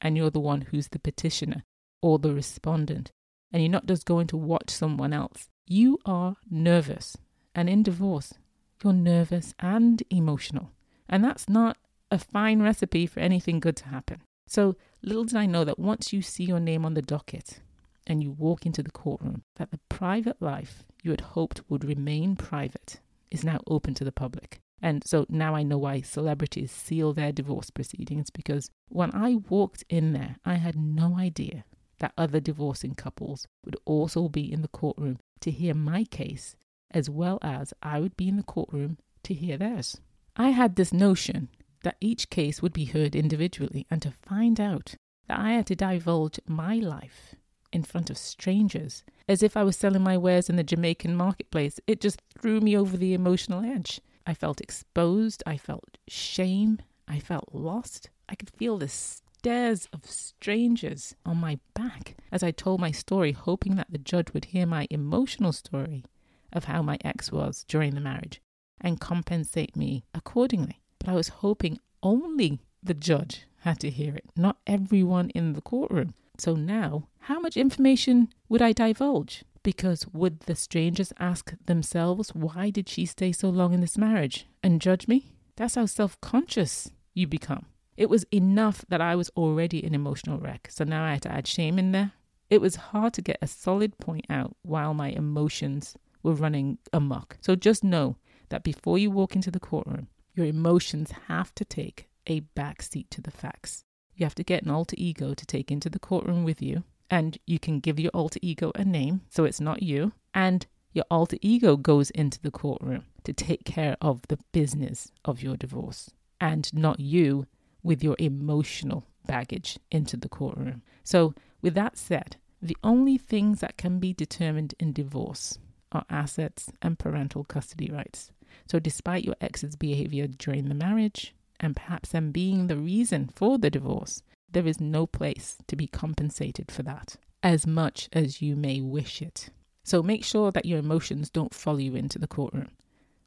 and 0.01 0.17
you're 0.17 0.31
the 0.31 0.41
one 0.41 0.63
who's 0.63 0.89
the 0.89 0.99
petitioner 0.99 1.65
or 2.03 2.19
the 2.19 2.35
respondent, 2.35 3.11
and 3.53 3.63
you're 3.63 3.73
not 3.73 3.87
just 3.87 4.05
going 4.05 4.27
to 4.29 4.37
watch 4.37 4.71
someone 4.71 5.13
else, 5.13 5.49
you 5.67 5.99
are 6.05 6.37
nervous. 6.51 7.17
And 7.55 7.69
in 7.69 7.83
divorce, 7.83 8.35
you're 8.83 8.93
nervous 8.93 9.55
and 9.59 10.03
emotional. 10.11 10.71
And 11.09 11.25
that's 11.25 11.49
not 11.49 11.77
a 12.11 12.19
fine 12.19 12.63
recipe 12.63 13.07
for 13.07 13.21
anything 13.21 13.61
good 13.61 13.77
to 13.77 13.89
happen. 13.89 14.23
So 14.51 14.75
little 15.01 15.23
did 15.23 15.37
I 15.37 15.47
know 15.47 15.65
that 15.65 15.79
once 15.79 16.13
you 16.13 16.23
see 16.23 16.43
your 16.43 16.59
name 16.59 16.85
on 16.85 16.95
the 16.95 17.03
docket 17.03 17.61
and 18.05 18.21
you 18.21 18.33
walk 18.33 18.67
into 18.67 18.83
the 18.83 18.91
courtroom, 18.91 19.45
that 19.55 19.71
the 19.71 19.79
private 19.89 20.43
life 20.43 20.83
you 21.05 21.13
had 21.13 21.21
hoped 21.21 21.61
would 21.69 21.85
remain 21.85 22.35
private 22.35 22.99
is 23.31 23.45
now 23.45 23.61
open 23.69 23.95
to 23.95 24.03
the 24.03 24.11
public. 24.11 24.59
And 24.83 25.07
so 25.07 25.25
now 25.29 25.55
I 25.55 25.63
know 25.63 25.79
why 25.79 26.01
celebrities 26.01 26.73
seal 26.73 27.13
their 27.13 27.31
divorce 27.31 27.71
proceedings 27.71 28.31
because 28.31 28.73
when 28.89 29.15
I 29.15 29.37
walked 29.49 29.85
in 29.89 30.15
there, 30.15 30.35
I 30.45 30.55
had 30.55 30.75
no 30.75 31.17
idea 31.17 31.65
that 32.01 32.15
other 32.19 32.41
divorcing 32.41 32.97
couples 32.97 33.47
would 33.65 33.77
also 33.85 34.29
be 34.29 34.53
in 34.53 34.63
the 34.63 34.69
courtroom 34.69 35.19
to 35.43 35.53
hear 35.53 35.75
my 35.75 36.03
case, 36.03 36.57
as 36.91 37.09
well 37.09 37.39
as 37.41 37.73
I 37.85 38.01
would 38.01 38.17
be 38.17 38.27
in 38.27 38.37
the 38.37 38.43
courtroom 38.43 38.99
to 39.23 39.33
hear 39.33 39.57
theirs. 39.57 40.01
I 40.35 40.49
had 40.49 40.75
this 40.75 40.93
notion 40.93 41.51
that 41.83 41.97
each 42.01 42.31
case 42.31 42.61
would 42.61 42.73
be 42.73 42.87
heard 42.87 43.15
individually 43.15 43.87
and 43.91 44.03
to 44.03 44.11
find 44.11 44.61
out 44.61 44.95
that 45.29 45.39
I 45.39 45.53
had 45.53 45.67
to 45.67 45.77
divulge 45.77 46.41
my 46.47 46.75
life 46.75 47.35
in 47.73 47.83
front 47.85 48.11
of 48.11 48.19
strangers 48.19 49.05
as 49.29 49.43
if 49.43 49.57
I 49.57 49.63
was 49.63 49.77
selling 49.77 50.03
my 50.03 50.17
wares 50.17 50.51
in 50.51 50.57
the 50.57 50.65
Jamaican 50.65 51.15
marketplace. 51.15 51.79
It 51.87 52.01
just 52.01 52.21
threw 52.39 52.61
me 52.61 52.77
over 52.77 52.97
the 52.97 53.15
emotional 53.15 53.65
edge. 53.65 54.01
I 54.27 54.35
felt 54.35 54.61
exposed. 54.61 55.43
I 55.47 55.57
felt 55.57 55.99
shame. 56.09 56.81
I 57.07 57.19
felt 57.19 57.49
lost. 57.53 58.11
I 58.29 58.35
could 58.35 58.51
feel 58.51 58.79
the 58.79 58.89
stares 58.89 59.89
of 59.93 60.05
strangers 60.05 61.15
on 61.25 61.37
my 61.39 61.59
back 61.75 62.17
as 62.31 62.43
I 62.43 62.51
told 62.51 62.81
my 62.81 62.91
story, 62.91 63.33
hoping 63.33 63.77
that 63.77 63.91
the 63.91 63.99
judge 63.99 64.33
would 64.33 64.47
hear 64.47 64.67
my 64.67 64.87
emotional 64.91 65.53
story 65.53 66.05
of 66.53 66.65
how 66.65 66.83
my 66.83 66.99
ex 67.05 67.33
was 67.33 67.65
during 67.69 67.95
the 67.95 68.01
marriage 68.01 68.41
and 68.81 69.01
compensate 69.01 69.77
me 69.77 70.05
accordingly. 70.15 70.81
But 71.01 71.09
I 71.09 71.15
was 71.15 71.29
hoping 71.29 71.81
only 72.03 72.61
the 72.83 72.95
judge 72.95 73.47
had 73.63 73.81
to 73.81 73.91
hear 73.91 74.15
it, 74.15 74.25
not 74.37 74.59
everyone 74.67 75.31
in 75.31 75.55
the 75.55 75.61
courtroom. 75.61 76.15
So 76.39 76.55
now, 76.55 77.09
how 77.21 77.41
much 77.41 77.57
information 77.57 78.29
would 78.49 78.63
I 78.63 78.73
divulge? 78.73 79.45
Because 79.63 80.07
would 80.13 80.41
the 80.41 80.55
strangers 80.55 81.13
ask 81.19 81.55
themselves, 81.67 82.35
why 82.35 82.71
did 82.71 82.89
she 82.89 83.05
stay 83.05 83.33
so 83.33 83.51
long 83.51 83.75
in 83.75 83.81
this 83.81 83.99
marriage 83.99 84.47
and 84.63 84.81
judge 84.81 85.09
me? 85.09 85.33
That's 85.57 85.75
how 85.75 85.87
self 85.87 86.19
conscious 86.21 86.91
you 87.13 87.27
become. 87.27 87.67
It 87.97 88.09
was 88.09 88.25
enough 88.33 88.85
that 88.89 89.03
I 89.03 89.17
was 89.17 89.31
already 89.37 89.85
an 89.85 89.95
emotional 89.95 90.39
wreck, 90.39 90.69
so 90.71 90.85
now 90.85 91.05
I 91.05 91.13
had 91.13 91.23
to 91.23 91.33
add 91.33 91.47
shame 91.47 91.79
in 91.79 91.93
there. 91.93 92.13
It 92.49 92.61
was 92.63 92.77
hard 92.77 93.13
to 93.15 93.23
get 93.23 93.39
a 93.43 93.47
solid 93.47 93.99
point 93.99 94.25
out 94.31 94.57
while 94.63 94.95
my 94.95 95.09
emotions 95.09 95.95
were 96.23 96.33
running 96.33 96.79
amok. 96.93 97.37
So 97.43 97.55
just 97.55 97.85
know 97.85 98.17
that 98.49 98.65
before 98.65 98.97
you 98.97 99.11
walk 99.11 99.37
into 99.37 99.51
the 99.51 99.61
courtroom, 99.61 100.09
your 100.35 100.47
emotions 100.47 101.13
have 101.29 101.55
to 101.57 101.65
take 101.65 102.09
a 102.27 102.43
backseat 102.57 103.11
to 103.11 103.21
the 103.21 103.31
facts. 103.31 103.85
You 104.15 104.27
have 104.27 104.35
to 104.37 104.45
get 104.45 104.63
an 104.63 104.71
alter 104.71 104.97
ego 104.99 105.35
to 105.35 105.47
take 105.47 105.71
into 105.71 105.89
the 105.89 105.99
courtroom 105.99 106.45
with 106.45 106.61
you. 106.63 106.85
And 107.11 107.39
you 107.47 107.59
can 107.59 107.81
give 107.81 107.99
your 107.99 108.13
alter 108.13 108.39
ego 108.43 108.71
a 108.75 108.85
name, 108.85 109.23
so 109.31 109.45
it's 109.45 109.61
not 109.61 109.83
you. 109.83 110.13
And 110.33 110.67
your 110.93 111.05
alter 111.11 111.39
ego 111.41 111.77
goes 111.77 112.11
into 112.11 112.41
the 112.41 112.51
courtroom 112.51 113.05
to 113.25 113.33
take 113.33 113.65
care 113.65 113.97
of 114.01 114.23
the 114.29 114.39
business 114.53 115.11
of 115.25 115.43
your 115.43 115.57
divorce 115.57 116.11
and 116.41 116.73
not 116.73 117.01
you 117.01 117.47
with 117.83 118.03
your 118.03 118.17
emotional 118.19 119.07
baggage 119.27 119.79
into 119.91 120.17
the 120.17 120.29
courtroom. 120.29 120.83
So, 121.03 121.35
with 121.63 121.75
that 121.75 121.97
said, 121.97 122.37
the 122.63 122.77
only 122.83 123.19
things 123.19 123.61
that 123.61 123.77
can 123.77 123.99
be 123.99 124.13
determined 124.13 124.75
in 124.79 124.93
divorce 124.93 125.59
are 125.93 126.05
assets 126.11 126.71
and 126.83 126.99
parental 126.99 127.45
custody 127.45 127.91
rights. 127.91 128.33
So, 128.67 128.79
despite 128.79 129.25
your 129.25 129.37
ex's 129.41 129.77
behavior 129.77 130.27
during 130.27 130.69
the 130.69 130.75
marriage, 130.75 131.35
and 131.59 131.77
perhaps 131.77 132.11
them 132.11 132.33
being 132.33 132.67
the 132.67 132.77
reason 132.77 133.31
for 133.35 133.59
the 133.59 133.71
divorce, 133.71 134.23
there 134.51 134.67
is 134.67 134.81
no 134.81 135.07
place 135.07 135.59
to 135.69 135.77
be 135.77 135.87
compensated 135.87 136.71
for 136.71 136.83
that, 136.83 137.17
as 137.43 137.67
much 137.67 138.09
as 138.13 138.43
you 138.43 138.57
may 138.57 138.81
wish 138.81 139.23
it. 139.23 139.51
So, 139.85 140.03
make 140.03 140.25
sure 140.25 140.51
that 140.53 140.67
your 140.67 140.79
emotions 140.79 141.31
don't 141.31 141.55
follow 141.55 141.79
you 141.79 141.95
into 141.95 142.19
the 142.19 142.29
courtroom 142.29 142.71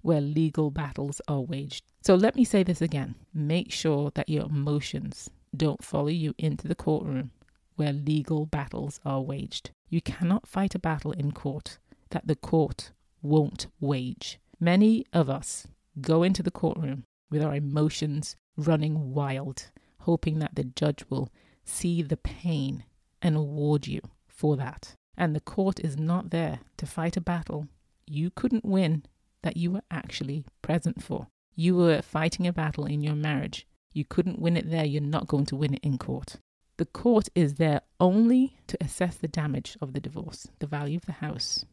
where 0.02 0.22
legal 0.22 0.70
battles 0.70 1.22
are 1.28 1.42
waged. 1.42 1.84
So, 2.02 2.16
let 2.16 2.36
me 2.36 2.44
say 2.44 2.64
this 2.64 2.82
again 2.82 3.16
make 3.34 3.72
sure 3.72 4.12
that 4.16 4.30
your 4.30 4.46
emotions 4.46 5.30
don't 5.56 5.84
follow 5.84 6.10
you 6.10 6.34
into 6.38 6.68
the 6.68 6.76
courtroom 6.76 7.32
where 7.76 7.94
legal 7.94 8.46
battles 8.46 9.00
are 9.06 9.22
waged. 9.22 9.72
You 9.90 10.02
cannot 10.02 10.48
fight 10.48 10.76
a 10.76 10.80
battle 10.80 11.12
in 11.12 11.32
court 11.32 11.78
that 12.12 12.28
the 12.28 12.36
court 12.36 12.92
won't 13.22 13.68
wage. 13.80 14.40
Many 14.60 15.06
of 15.14 15.30
us 15.30 15.68
go 16.00 16.24
into 16.24 16.44
the 16.44 16.52
courtroom 16.52 17.06
with 17.30 17.44
our 17.44 17.56
emotions 17.56 18.36
running 18.56 19.14
wild, 19.14 19.72
hoping 20.00 20.40
that 20.40 20.56
the 20.56 20.64
judge 20.64 21.04
will 21.10 21.30
see 21.66 22.02
the 22.02 22.18
pain 22.18 22.84
and 23.22 23.36
award 23.36 23.88
you 23.88 24.02
for 24.28 24.56
that. 24.58 24.96
And 25.18 25.36
the 25.36 25.40
court 25.40 25.80
is 25.80 25.98
not 25.98 26.32
there 26.32 26.60
to 26.78 26.86
fight 26.86 27.18
a 27.18 27.22
battle 27.22 27.68
you 28.08 28.30
couldn't 28.30 28.66
win 28.66 29.04
that 29.42 29.58
you 29.58 29.72
were 29.72 29.84
actually 29.92 30.46
present 30.62 31.04
for. 31.04 31.28
You 31.56 31.76
were 31.76 32.02
fighting 32.02 32.48
a 32.48 32.54
battle 32.54 32.86
in 32.86 33.02
your 33.02 33.16
marriage. 33.16 33.68
You 33.94 34.06
couldn't 34.06 34.40
win 34.40 34.58
it 34.58 34.70
there, 34.70 34.86
you're 34.86 35.02
not 35.02 35.28
going 35.28 35.46
to 35.48 35.56
win 35.56 35.76
it 35.76 35.84
in 35.84 35.98
court. 35.98 36.38
The 36.78 36.86
court 36.86 37.30
is 37.36 37.56
there 37.56 37.82
only 38.00 38.58
to 38.68 38.78
assess 38.82 39.16
the 39.16 39.28
damage 39.28 39.78
of 39.80 39.94
the 39.94 40.00
divorce, 40.00 40.48
the 40.60 40.68
value 40.68 40.98
of 40.98 41.06
the 41.06 41.14
house, 41.14 41.66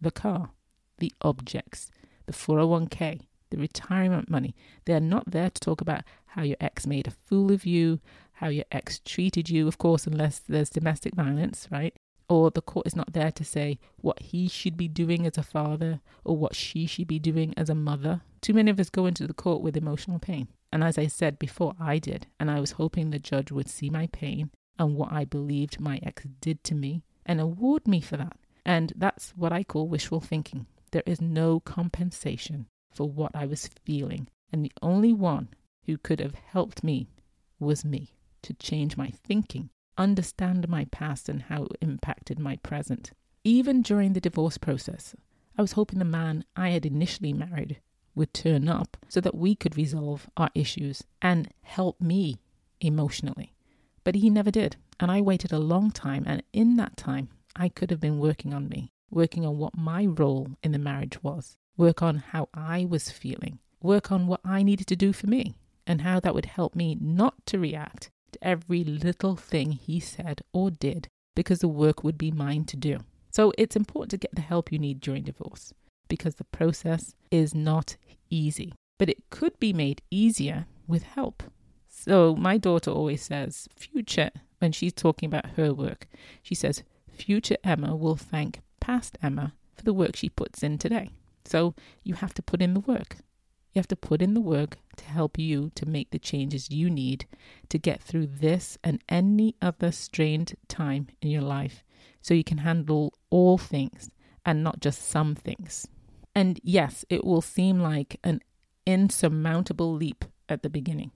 the 0.00 0.10
car, 0.10 0.50
the 0.98 1.12
objects, 1.22 1.90
the 2.30 2.36
401k, 2.36 3.22
the 3.50 3.56
retirement 3.56 4.30
money. 4.30 4.54
They're 4.84 5.00
not 5.00 5.32
there 5.32 5.50
to 5.50 5.60
talk 5.60 5.80
about 5.80 6.04
how 6.26 6.42
your 6.42 6.56
ex 6.60 6.86
made 6.86 7.08
a 7.08 7.10
fool 7.10 7.50
of 7.50 7.66
you, 7.66 7.98
how 8.34 8.48
your 8.48 8.66
ex 8.70 9.00
treated 9.04 9.50
you, 9.50 9.66
of 9.66 9.78
course, 9.78 10.06
unless 10.06 10.38
there's 10.38 10.70
domestic 10.70 11.14
violence, 11.14 11.66
right? 11.72 11.94
Or 12.28 12.52
the 12.52 12.62
court 12.62 12.86
is 12.86 12.94
not 12.94 13.12
there 13.12 13.32
to 13.32 13.44
say 13.44 13.80
what 13.96 14.20
he 14.20 14.46
should 14.46 14.76
be 14.76 14.86
doing 14.86 15.26
as 15.26 15.36
a 15.36 15.42
father 15.42 16.00
or 16.24 16.36
what 16.36 16.54
she 16.54 16.86
should 16.86 17.08
be 17.08 17.18
doing 17.18 17.52
as 17.56 17.68
a 17.68 17.74
mother. 17.74 18.20
Too 18.40 18.54
many 18.54 18.70
of 18.70 18.78
us 18.78 18.90
go 18.90 19.06
into 19.06 19.26
the 19.26 19.34
court 19.34 19.60
with 19.60 19.76
emotional 19.76 20.20
pain. 20.20 20.46
And 20.72 20.84
as 20.84 20.96
I 20.96 21.08
said 21.08 21.36
before, 21.36 21.74
I 21.80 21.98
did. 21.98 22.28
And 22.38 22.48
I 22.48 22.60
was 22.60 22.72
hoping 22.72 23.10
the 23.10 23.18
judge 23.18 23.50
would 23.50 23.68
see 23.68 23.90
my 23.90 24.06
pain 24.06 24.50
and 24.78 24.94
what 24.94 25.10
I 25.10 25.24
believed 25.24 25.80
my 25.80 25.98
ex 26.04 26.22
did 26.40 26.62
to 26.64 26.76
me 26.76 27.02
and 27.26 27.40
award 27.40 27.88
me 27.88 28.00
for 28.00 28.16
that. 28.16 28.36
And 28.64 28.92
that's 28.94 29.30
what 29.30 29.52
I 29.52 29.64
call 29.64 29.88
wishful 29.88 30.20
thinking. 30.20 30.66
There 30.92 31.02
is 31.06 31.20
no 31.20 31.60
compensation 31.60 32.66
for 32.92 33.08
what 33.08 33.34
I 33.34 33.46
was 33.46 33.70
feeling. 33.84 34.28
And 34.52 34.64
the 34.64 34.72
only 34.82 35.12
one 35.12 35.48
who 35.86 35.96
could 35.96 36.20
have 36.20 36.34
helped 36.34 36.82
me 36.82 37.08
was 37.58 37.84
me 37.84 38.14
to 38.42 38.54
change 38.54 38.96
my 38.96 39.10
thinking, 39.10 39.70
understand 39.96 40.68
my 40.68 40.86
past 40.86 41.28
and 41.28 41.42
how 41.42 41.64
it 41.64 41.76
impacted 41.80 42.38
my 42.38 42.56
present. 42.56 43.12
Even 43.44 43.82
during 43.82 44.12
the 44.12 44.20
divorce 44.20 44.58
process, 44.58 45.14
I 45.56 45.62
was 45.62 45.72
hoping 45.72 45.98
the 45.98 46.04
man 46.04 46.44
I 46.56 46.70
had 46.70 46.86
initially 46.86 47.32
married 47.32 47.80
would 48.14 48.34
turn 48.34 48.68
up 48.68 48.96
so 49.08 49.20
that 49.20 49.34
we 49.34 49.54
could 49.54 49.76
resolve 49.76 50.28
our 50.36 50.50
issues 50.54 51.04
and 51.22 51.48
help 51.62 52.00
me 52.00 52.40
emotionally. 52.80 53.54
But 54.04 54.16
he 54.16 54.30
never 54.30 54.50
did. 54.50 54.76
And 54.98 55.10
I 55.10 55.20
waited 55.20 55.52
a 55.52 55.58
long 55.58 55.90
time. 55.90 56.24
And 56.26 56.42
in 56.52 56.76
that 56.76 56.96
time, 56.96 57.28
I 57.54 57.68
could 57.68 57.90
have 57.90 58.00
been 58.00 58.18
working 58.18 58.52
on 58.52 58.68
me, 58.68 58.90
working 59.10 59.44
on 59.44 59.58
what 59.58 59.76
my 59.76 60.06
role 60.06 60.48
in 60.62 60.72
the 60.72 60.78
marriage 60.78 61.22
was, 61.22 61.56
work 61.76 62.02
on 62.02 62.16
how 62.16 62.48
I 62.54 62.86
was 62.88 63.10
feeling, 63.10 63.58
work 63.82 64.12
on 64.12 64.26
what 64.26 64.40
I 64.44 64.62
needed 64.62 64.86
to 64.88 64.96
do 64.96 65.12
for 65.12 65.26
me, 65.26 65.54
and 65.86 66.02
how 66.02 66.20
that 66.20 66.34
would 66.34 66.46
help 66.46 66.74
me 66.74 66.96
not 67.00 67.34
to 67.46 67.58
react 67.58 68.10
to 68.32 68.38
every 68.46 68.84
little 68.84 69.36
thing 69.36 69.72
he 69.72 69.98
said 69.98 70.42
or 70.52 70.70
did 70.70 71.08
because 71.34 71.60
the 71.60 71.68
work 71.68 72.04
would 72.04 72.18
be 72.18 72.30
mine 72.30 72.64
to 72.66 72.76
do. 72.76 72.98
So 73.30 73.52
it's 73.56 73.76
important 73.76 74.10
to 74.10 74.18
get 74.18 74.34
the 74.34 74.40
help 74.40 74.72
you 74.72 74.78
need 74.78 75.00
during 75.00 75.22
divorce 75.22 75.72
because 76.08 76.34
the 76.34 76.44
process 76.44 77.14
is 77.30 77.54
not 77.54 77.96
easy, 78.28 78.72
but 78.98 79.08
it 79.08 79.30
could 79.30 79.58
be 79.58 79.72
made 79.72 80.02
easier 80.10 80.66
with 80.86 81.04
help. 81.04 81.42
So 81.88 82.34
my 82.34 82.58
daughter 82.58 82.90
always 82.90 83.22
says, 83.22 83.68
future, 83.76 84.30
when 84.58 84.72
she's 84.72 84.92
talking 84.92 85.26
about 85.26 85.50
her 85.56 85.72
work, 85.72 86.08
she 86.42 86.54
says, 86.54 86.82
future 87.08 87.56
Emma 87.62 87.94
will 87.94 88.16
thank 88.16 88.60
past 88.90 89.16
Emma 89.22 89.52
for 89.76 89.84
the 89.84 89.94
work 89.94 90.16
she 90.16 90.28
puts 90.28 90.64
in 90.64 90.76
today. 90.76 91.10
So 91.44 91.74
you 92.02 92.14
have 92.14 92.34
to 92.34 92.42
put 92.42 92.60
in 92.60 92.74
the 92.74 92.80
work. 92.80 93.18
You 93.72 93.78
have 93.78 93.86
to 93.86 93.94
put 93.94 94.20
in 94.20 94.34
the 94.34 94.40
work 94.40 94.78
to 94.96 95.04
help 95.04 95.38
you 95.38 95.70
to 95.76 95.86
make 95.86 96.10
the 96.10 96.18
changes 96.18 96.72
you 96.72 96.90
need 96.90 97.26
to 97.68 97.78
get 97.78 98.02
through 98.02 98.26
this 98.26 98.78
and 98.82 99.00
any 99.08 99.54
other 99.62 99.92
strained 99.92 100.54
time 100.66 101.06
in 101.22 101.30
your 101.30 101.42
life 101.42 101.84
so 102.20 102.34
you 102.34 102.42
can 102.42 102.58
handle 102.58 103.14
all 103.30 103.58
things 103.58 104.10
and 104.44 104.64
not 104.64 104.80
just 104.80 105.08
some 105.08 105.36
things. 105.36 105.86
And 106.34 106.58
yes, 106.64 107.04
it 107.08 107.24
will 107.24 107.42
seem 107.42 107.78
like 107.78 108.18
an 108.24 108.40
insurmountable 108.86 109.92
leap 109.92 110.24
at 110.48 110.64
the 110.64 110.68
beginning 110.68 111.12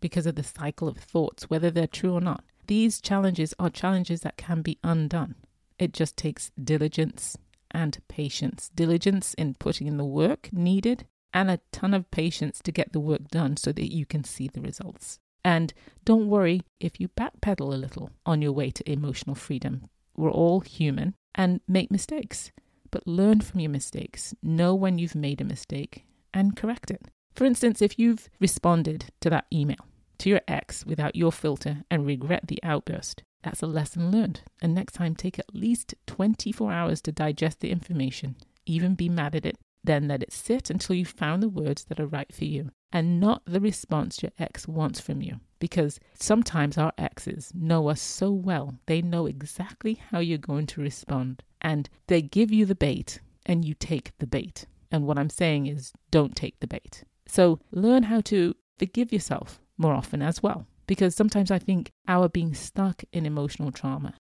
because 0.00 0.26
of 0.26 0.34
the 0.34 0.42
cycle 0.42 0.88
of 0.88 0.96
thoughts, 0.96 1.48
whether 1.48 1.70
they're 1.70 1.86
true 1.86 2.14
or 2.14 2.20
not. 2.20 2.42
These 2.66 3.00
challenges 3.00 3.54
are 3.60 3.70
challenges 3.70 4.22
that 4.22 4.36
can 4.36 4.60
be 4.60 4.80
undone. 4.82 5.36
It 5.82 5.92
just 5.92 6.16
takes 6.16 6.52
diligence 6.62 7.36
and 7.72 7.98
patience. 8.06 8.70
Diligence 8.72 9.34
in 9.34 9.54
putting 9.54 9.88
in 9.88 9.96
the 9.96 10.04
work 10.04 10.48
needed 10.52 11.08
and 11.34 11.50
a 11.50 11.58
ton 11.72 11.92
of 11.92 12.08
patience 12.12 12.60
to 12.62 12.70
get 12.70 12.92
the 12.92 13.00
work 13.00 13.26
done 13.26 13.56
so 13.56 13.72
that 13.72 13.92
you 13.92 14.06
can 14.06 14.22
see 14.22 14.46
the 14.46 14.60
results. 14.60 15.18
And 15.44 15.74
don't 16.04 16.28
worry 16.28 16.62
if 16.78 17.00
you 17.00 17.08
backpedal 17.08 17.72
a 17.72 17.82
little 17.84 18.10
on 18.24 18.40
your 18.40 18.52
way 18.52 18.70
to 18.70 18.88
emotional 18.88 19.34
freedom. 19.34 19.88
We're 20.16 20.30
all 20.30 20.60
human 20.60 21.16
and 21.34 21.60
make 21.66 21.90
mistakes, 21.90 22.52
but 22.92 23.04
learn 23.04 23.40
from 23.40 23.58
your 23.58 23.72
mistakes. 23.72 24.34
Know 24.40 24.76
when 24.76 25.00
you've 25.00 25.16
made 25.16 25.40
a 25.40 25.44
mistake 25.44 26.04
and 26.32 26.54
correct 26.54 26.92
it. 26.92 27.06
For 27.34 27.44
instance, 27.44 27.82
if 27.82 27.98
you've 27.98 28.30
responded 28.38 29.06
to 29.20 29.30
that 29.30 29.46
email 29.52 29.88
to 30.18 30.30
your 30.30 30.42
ex 30.46 30.86
without 30.86 31.16
your 31.16 31.32
filter 31.32 31.82
and 31.90 32.06
regret 32.06 32.46
the 32.46 32.60
outburst, 32.62 33.24
that's 33.42 33.62
a 33.62 33.66
lesson 33.66 34.10
learned. 34.10 34.40
And 34.60 34.74
next 34.74 34.92
time, 34.92 35.14
take 35.14 35.38
at 35.38 35.54
least 35.54 35.94
24 36.06 36.72
hours 36.72 37.00
to 37.02 37.12
digest 37.12 37.60
the 37.60 37.70
information, 37.70 38.36
even 38.66 38.94
be 38.94 39.08
mad 39.08 39.34
at 39.34 39.46
it, 39.46 39.58
then 39.84 40.08
let 40.08 40.22
it 40.22 40.32
sit 40.32 40.70
until 40.70 40.96
you've 40.96 41.08
found 41.08 41.42
the 41.42 41.48
words 41.48 41.84
that 41.84 41.98
are 41.98 42.06
right 42.06 42.32
for 42.32 42.44
you 42.44 42.70
and 42.92 43.18
not 43.18 43.42
the 43.46 43.60
response 43.60 44.22
your 44.22 44.32
ex 44.38 44.68
wants 44.68 45.00
from 45.00 45.22
you. 45.22 45.40
Because 45.58 45.98
sometimes 46.14 46.76
our 46.76 46.92
exes 46.98 47.52
know 47.54 47.88
us 47.88 48.00
so 48.00 48.30
well, 48.30 48.78
they 48.86 49.00
know 49.00 49.26
exactly 49.26 49.94
how 50.10 50.18
you're 50.18 50.38
going 50.38 50.66
to 50.66 50.80
respond. 50.80 51.42
And 51.60 51.88
they 52.08 52.22
give 52.22 52.52
you 52.52 52.66
the 52.66 52.74
bait 52.74 53.20
and 53.46 53.64
you 53.64 53.74
take 53.74 54.12
the 54.18 54.26
bait. 54.26 54.66
And 54.90 55.06
what 55.06 55.18
I'm 55.18 55.30
saying 55.30 55.66
is, 55.66 55.92
don't 56.10 56.36
take 56.36 56.60
the 56.60 56.66
bait. 56.66 57.04
So 57.26 57.60
learn 57.70 58.04
how 58.04 58.20
to 58.22 58.54
forgive 58.78 59.12
yourself 59.12 59.60
more 59.78 59.94
often 59.94 60.20
as 60.20 60.42
well. 60.42 60.66
Because 60.86 61.14
sometimes 61.14 61.50
I 61.50 61.58
think 61.58 61.92
our 62.08 62.28
being 62.28 62.54
stuck 62.54 63.04
in 63.12 63.26
emotional 63.26 63.70
trauma 63.70 64.14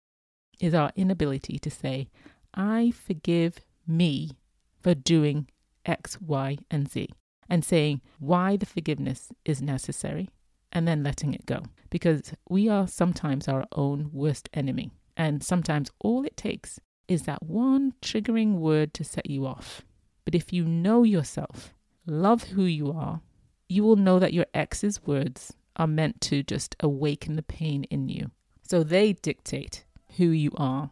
is 0.60 0.74
our 0.74 0.92
inability 0.94 1.58
to 1.58 1.70
say, 1.70 2.08
I 2.54 2.92
forgive 2.92 3.60
me 3.86 4.32
for 4.80 4.94
doing 4.94 5.48
X, 5.84 6.20
Y, 6.20 6.58
and 6.70 6.90
Z, 6.90 7.08
and 7.48 7.64
saying 7.64 8.00
why 8.18 8.56
the 8.56 8.66
forgiveness 8.66 9.32
is 9.44 9.62
necessary, 9.62 10.28
and 10.72 10.86
then 10.86 11.02
letting 11.02 11.34
it 11.34 11.46
go. 11.46 11.62
Because 11.88 12.32
we 12.48 12.68
are 12.68 12.86
sometimes 12.86 13.48
our 13.48 13.66
own 13.72 14.10
worst 14.12 14.48
enemy, 14.52 14.90
and 15.16 15.42
sometimes 15.42 15.90
all 16.00 16.24
it 16.24 16.36
takes 16.36 16.78
is 17.08 17.22
that 17.22 17.42
one 17.42 17.94
triggering 18.02 18.54
word 18.54 18.94
to 18.94 19.04
set 19.04 19.28
you 19.28 19.46
off. 19.46 19.82
But 20.24 20.34
if 20.34 20.52
you 20.52 20.64
know 20.64 21.02
yourself, 21.02 21.74
love 22.06 22.44
who 22.44 22.64
you 22.64 22.92
are, 22.92 23.20
you 23.68 23.82
will 23.82 23.96
know 23.96 24.18
that 24.18 24.32
your 24.32 24.46
ex's 24.54 25.02
words 25.04 25.54
are 25.80 25.86
meant 25.86 26.20
to 26.20 26.42
just 26.42 26.76
awaken 26.80 27.34
the 27.34 27.42
pain 27.42 27.84
in 27.84 28.08
you. 28.08 28.30
So 28.62 28.84
they 28.84 29.14
dictate 29.14 29.84
who 30.16 30.26
you 30.26 30.52
are 30.58 30.90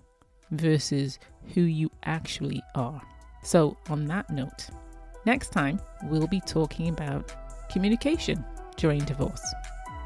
versus 0.51 1.18
who 1.55 1.61
you 1.61 1.90
actually 2.05 2.62
are. 2.74 3.01
So, 3.44 3.77
on 3.88 4.07
that 4.07 4.31
note, 4.31 4.70
next 5.27 5.53
time 5.53 5.79
we'll 6.05 6.27
be 6.27 6.40
talking 6.40 6.88
about 6.88 7.33
communication 7.70 8.44
during 8.77 9.01
divorce 9.05 9.42